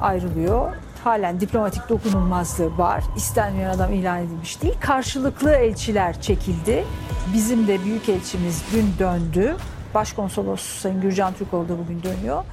ayrılıyor 0.00 0.72
halen 1.08 1.40
diplomatik 1.40 1.88
dokunulmazlığı 1.88 2.78
var. 2.78 3.04
İstenmeyen 3.16 3.70
adam 3.70 3.92
ilan 3.92 4.22
edilmiş 4.22 4.62
değil. 4.62 4.74
Karşılıklı 4.80 5.50
elçiler 5.50 6.22
çekildi. 6.22 6.84
Bizim 7.34 7.68
de 7.68 7.84
büyük 7.84 8.08
elçimiz 8.08 8.62
dün 8.72 8.92
döndü. 8.98 9.56
Başkonsolos 9.94 10.60
Sayın 10.60 11.00
Gürcan 11.00 11.34
Türkoğlu 11.34 11.68
da 11.68 11.78
bugün 11.78 12.02
dönüyor. 12.02 12.44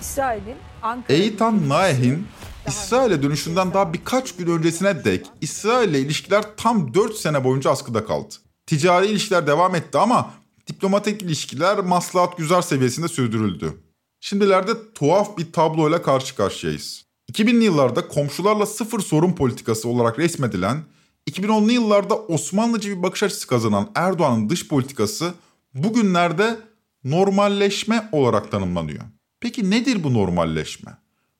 İsrail'in 0.00 0.56
Ankara... 0.82 1.16
Eitan 1.16 1.68
Naeh'in 1.68 2.26
İsrail'e 2.66 3.22
dönüşünden 3.22 3.74
daha 3.74 3.92
birkaç 3.92 4.36
gün 4.36 4.46
öncesine 4.46 5.04
dek 5.04 5.26
İsrail 5.40 5.88
ile 5.88 6.00
ilişkiler 6.00 6.44
tam 6.56 6.94
4 6.94 7.16
sene 7.16 7.44
boyunca 7.44 7.70
askıda 7.70 8.04
kaldı. 8.04 8.34
Ticari 8.66 9.06
ilişkiler 9.06 9.46
devam 9.46 9.74
etti 9.74 9.98
ama 9.98 10.30
diplomatik 10.66 11.22
ilişkiler 11.22 11.78
maslahat 11.78 12.36
güzel 12.36 12.62
seviyesinde 12.62 13.08
sürdürüldü. 13.08 13.72
Şimdilerde 14.20 14.92
tuhaf 14.94 15.38
bir 15.38 15.52
tabloyla 15.52 16.02
karşı 16.02 16.36
karşıyayız. 16.36 17.03
2000'li 17.34 17.64
yıllarda 17.64 18.08
komşularla 18.08 18.66
sıfır 18.66 19.00
sorun 19.00 19.32
politikası 19.32 19.88
olarak 19.88 20.18
resmedilen, 20.18 20.84
2010'lu 21.30 21.72
yıllarda 21.72 22.16
Osmanlıcı 22.16 22.96
bir 22.96 23.02
bakış 23.02 23.22
açısı 23.22 23.46
kazanan 23.46 23.90
Erdoğan'ın 23.94 24.50
dış 24.50 24.68
politikası 24.68 25.34
bugünlerde 25.74 26.58
normalleşme 27.04 28.08
olarak 28.12 28.50
tanımlanıyor. 28.50 29.04
Peki 29.40 29.70
nedir 29.70 30.04
bu 30.04 30.14
normalleşme? 30.14 30.92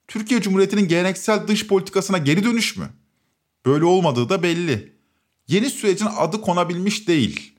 Türkiye 0.08 0.42
Cumhuriyeti'nin 0.42 0.88
geleneksel 0.88 1.48
dış 1.48 1.66
politikasına 1.66 2.18
geri 2.18 2.44
dönüş 2.44 2.76
mü? 2.76 2.88
Böyle 3.66 3.84
olmadığı 3.84 4.28
da 4.28 4.42
belli. 4.42 4.92
Yeni 5.48 5.70
sürecin 5.70 6.08
adı 6.16 6.40
konabilmiş 6.40 7.08
değil. 7.08 7.54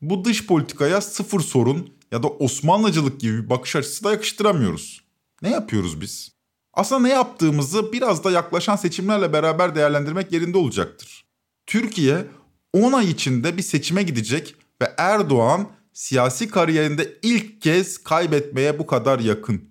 Bu 0.00 0.24
dış 0.24 0.46
politikaya 0.46 1.00
sıfır 1.00 1.40
sorun 1.40 1.94
ya 2.12 2.22
da 2.22 2.28
Osmanlıcılık 2.28 3.20
gibi 3.20 3.44
bir 3.44 3.50
bakış 3.50 3.76
açısı 3.76 4.04
da 4.04 4.12
yakıştıramıyoruz. 4.12 5.02
Ne 5.42 5.50
yapıyoruz 5.50 6.00
biz? 6.00 6.35
Aslında 6.76 7.00
ne 7.00 7.08
yaptığımızı 7.08 7.92
biraz 7.92 8.24
da 8.24 8.30
yaklaşan 8.30 8.76
seçimlerle 8.76 9.32
beraber 9.32 9.74
değerlendirmek 9.74 10.32
yerinde 10.32 10.58
olacaktır. 10.58 11.24
Türkiye 11.66 12.24
10 12.72 12.92
ay 12.92 13.10
içinde 13.10 13.56
bir 13.56 13.62
seçime 13.62 14.02
gidecek 14.02 14.54
ve 14.82 14.94
Erdoğan 14.98 15.68
siyasi 15.92 16.48
kariyerinde 16.48 17.18
ilk 17.22 17.62
kez 17.62 17.98
kaybetmeye 17.98 18.78
bu 18.78 18.86
kadar 18.86 19.18
yakın. 19.18 19.64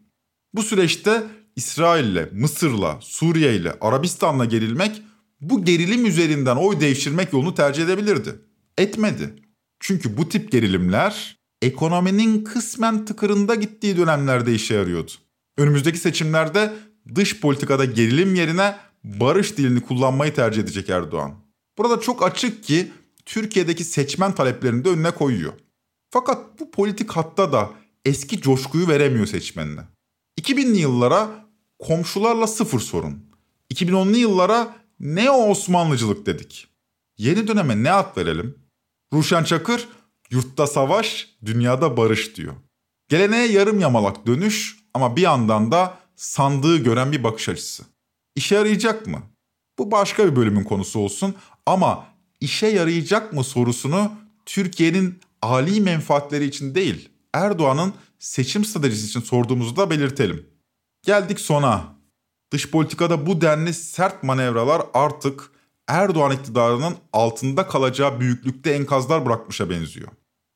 Bu 0.53 0.63
süreçte 0.63 1.23
İsrail'le, 1.55 2.33
Mısır'la, 2.33 2.97
Suriye'yle, 3.01 3.73
Arabistan'la 3.81 4.45
gerilmek 4.45 5.01
bu 5.41 5.65
gerilim 5.65 6.05
üzerinden 6.05 6.55
oy 6.55 6.79
devşirmek 6.79 7.33
yolunu 7.33 7.55
tercih 7.55 7.83
edebilirdi. 7.83 8.35
Etmedi. 8.77 9.33
Çünkü 9.79 10.17
bu 10.17 10.29
tip 10.29 10.51
gerilimler 10.51 11.37
ekonominin 11.61 12.43
kısmen 12.43 13.05
tıkırında 13.05 13.55
gittiği 13.55 13.97
dönemlerde 13.97 14.53
işe 14.53 14.73
yarıyordu. 14.73 15.11
Önümüzdeki 15.57 15.97
seçimlerde 15.97 16.73
dış 17.15 17.39
politikada 17.39 17.85
gerilim 17.85 18.35
yerine 18.35 18.75
barış 19.03 19.57
dilini 19.57 19.81
kullanmayı 19.81 20.33
tercih 20.33 20.61
edecek 20.63 20.89
Erdoğan. 20.89 21.35
Burada 21.77 21.99
çok 21.99 22.23
açık 22.23 22.63
ki 22.63 22.91
Türkiye'deki 23.25 23.83
seçmen 23.83 24.31
taleplerini 24.31 24.85
de 24.85 24.89
önüne 24.89 25.11
koyuyor. 25.11 25.53
Fakat 26.09 26.59
bu 26.59 26.71
politik 26.71 27.11
hatta 27.11 27.51
da 27.51 27.69
eski 28.05 28.41
coşkuyu 28.41 28.87
veremiyor 28.87 29.25
seçmenine. 29.25 29.81
2000'li 30.41 30.77
yıllara 30.77 31.45
komşularla 31.79 32.47
sıfır 32.47 32.79
sorun. 32.79 33.25
2010'lu 33.73 34.17
yıllara 34.17 34.75
neo 34.99 35.49
Osmanlıcılık 35.49 36.25
dedik. 36.25 36.67
Yeni 37.17 37.47
döneme 37.47 37.83
ne 37.83 37.91
ad 37.91 38.17
verelim? 38.17 38.55
Ruşen 39.13 39.43
Çakır, 39.43 39.87
yurtta 40.31 40.67
savaş, 40.67 41.29
dünyada 41.45 41.97
barış 41.97 42.35
diyor. 42.35 42.53
Geleneğe 43.09 43.51
yarım 43.51 43.79
yamalak 43.79 44.27
dönüş 44.27 44.77
ama 44.93 45.15
bir 45.15 45.21
yandan 45.21 45.71
da 45.71 45.97
sandığı 46.15 46.77
gören 46.77 47.11
bir 47.11 47.23
bakış 47.23 47.49
açısı. 47.49 47.83
İşe 48.35 48.55
yarayacak 48.55 49.07
mı? 49.07 49.21
Bu 49.79 49.91
başka 49.91 50.25
bir 50.25 50.35
bölümün 50.35 50.63
konusu 50.63 50.99
olsun 50.99 51.35
ama 51.65 52.05
işe 52.39 52.67
yarayacak 52.67 53.33
mı 53.33 53.43
sorusunu 53.43 54.11
Türkiye'nin 54.45 55.19
ali 55.41 55.81
menfaatleri 55.81 56.45
için 56.45 56.75
değil, 56.75 57.09
Erdoğan'ın 57.33 57.93
seçim 58.19 58.65
stratejisi 58.65 59.07
için 59.07 59.21
sorduğumuzu 59.21 59.75
da 59.75 59.89
belirtelim. 59.89 60.45
Geldik 61.03 61.39
sona. 61.39 61.95
Dış 62.51 62.71
politikada 62.71 63.25
bu 63.25 63.41
denli 63.41 63.73
sert 63.73 64.23
manevralar 64.23 64.81
artık 64.93 65.51
Erdoğan 65.87 66.31
iktidarının 66.31 66.95
altında 67.13 67.67
kalacağı 67.67 68.19
büyüklükte 68.19 68.71
enkazlar 68.71 69.25
bırakmışa 69.25 69.69
benziyor. 69.69 70.07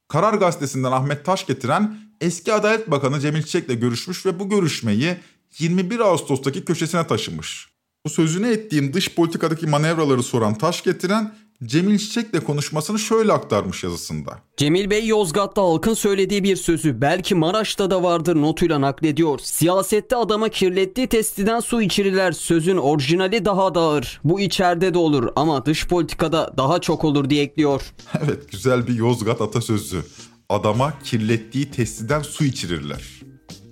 Karar 0.07 0.33
Gazetesi'nden 0.33 0.91
Ahmet 0.91 1.25
Taş 1.25 1.45
getiren 1.45 1.97
eski 2.21 2.53
Adalet 2.53 2.91
Bakanı 2.91 3.19
Cemil 3.19 3.43
Çiçek'le 3.43 3.81
görüşmüş 3.81 4.25
ve 4.25 4.39
bu 4.39 4.49
görüşmeyi 4.49 5.17
21 5.59 5.99
Ağustos'taki 5.99 6.65
köşesine 6.65 7.07
taşımış. 7.07 7.69
Bu 8.05 8.09
sözünü 8.09 8.47
ettiğim 8.47 8.93
dış 8.93 9.15
politikadaki 9.15 9.67
manevraları 9.67 10.23
soran 10.23 10.57
taş 10.57 10.83
getiren 10.83 11.35
Cemil 11.65 11.97
Çiçek'le 11.97 12.43
konuşmasını 12.45 12.99
şöyle 12.99 13.33
aktarmış 13.33 13.83
yazısında. 13.83 14.39
Cemil 14.57 14.89
Bey 14.89 15.07
Yozgat'ta 15.07 15.61
halkın 15.61 15.93
söylediği 15.93 16.43
bir 16.43 16.55
sözü 16.55 17.01
belki 17.01 17.35
Maraş'ta 17.35 17.91
da 17.91 18.03
vardır 18.03 18.35
notuyla 18.35 18.81
naklediyor. 18.81 19.39
Siyasette 19.43 20.15
adama 20.15 20.49
kirlettiği 20.49 21.07
testiden 21.07 21.59
su 21.59 21.81
içirirler. 21.81 22.31
Sözün 22.31 22.77
orijinali 22.77 23.45
daha 23.45 23.75
da 23.75 23.79
ağır. 23.79 24.21
Bu 24.23 24.39
içeride 24.39 24.93
de 24.93 24.97
olur 24.97 25.29
ama 25.35 25.65
dış 25.65 25.87
politikada 25.87 26.53
daha 26.57 26.79
çok 26.81 27.03
olur 27.03 27.29
diye 27.29 27.43
ekliyor. 27.43 27.81
Evet 28.25 28.51
güzel 28.51 28.87
bir 28.87 28.93
Yozgat 28.95 29.41
atasözü. 29.41 30.03
Adama 30.49 30.93
kirlettiği 31.03 31.71
testiden 31.71 32.21
su 32.21 32.43
içirirler. 32.45 33.03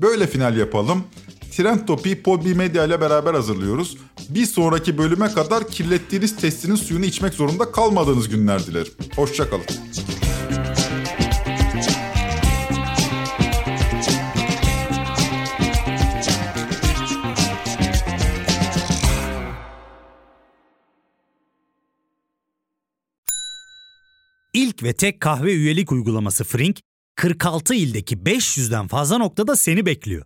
Böyle 0.02 0.28
final 0.28 0.58
yapalım. 0.58 1.04
Trend 1.58 1.88
Topi'yi 1.88 2.24
Podbi 2.24 2.56
Medya 2.56 2.86
ile 2.86 3.02
beraber 3.02 3.34
hazırlıyoruz. 3.34 3.98
Bir 4.30 4.46
sonraki 4.46 4.98
bölüme 4.98 5.28
kadar 5.28 5.68
kirlettiğiniz 5.68 6.36
testinin 6.36 6.76
suyunu 6.76 7.06
içmek 7.06 7.34
zorunda 7.34 7.72
kalmadığınız 7.72 8.30
günler 8.30 8.68
dilerim. 8.68 8.94
Hoşçakalın. 9.16 9.64
İlk 24.54 24.84
ve 24.84 24.94
tek 24.94 25.22
kahve 25.22 25.54
üyelik 25.54 25.92
uygulaması 25.92 26.44
Frink, 26.44 26.80
46 27.16 27.76
ildeki 27.76 28.18
500'den 28.18 28.88
fazla 28.88 29.18
noktada 29.18 29.56
seni 29.56 29.86
bekliyor. 29.86 30.26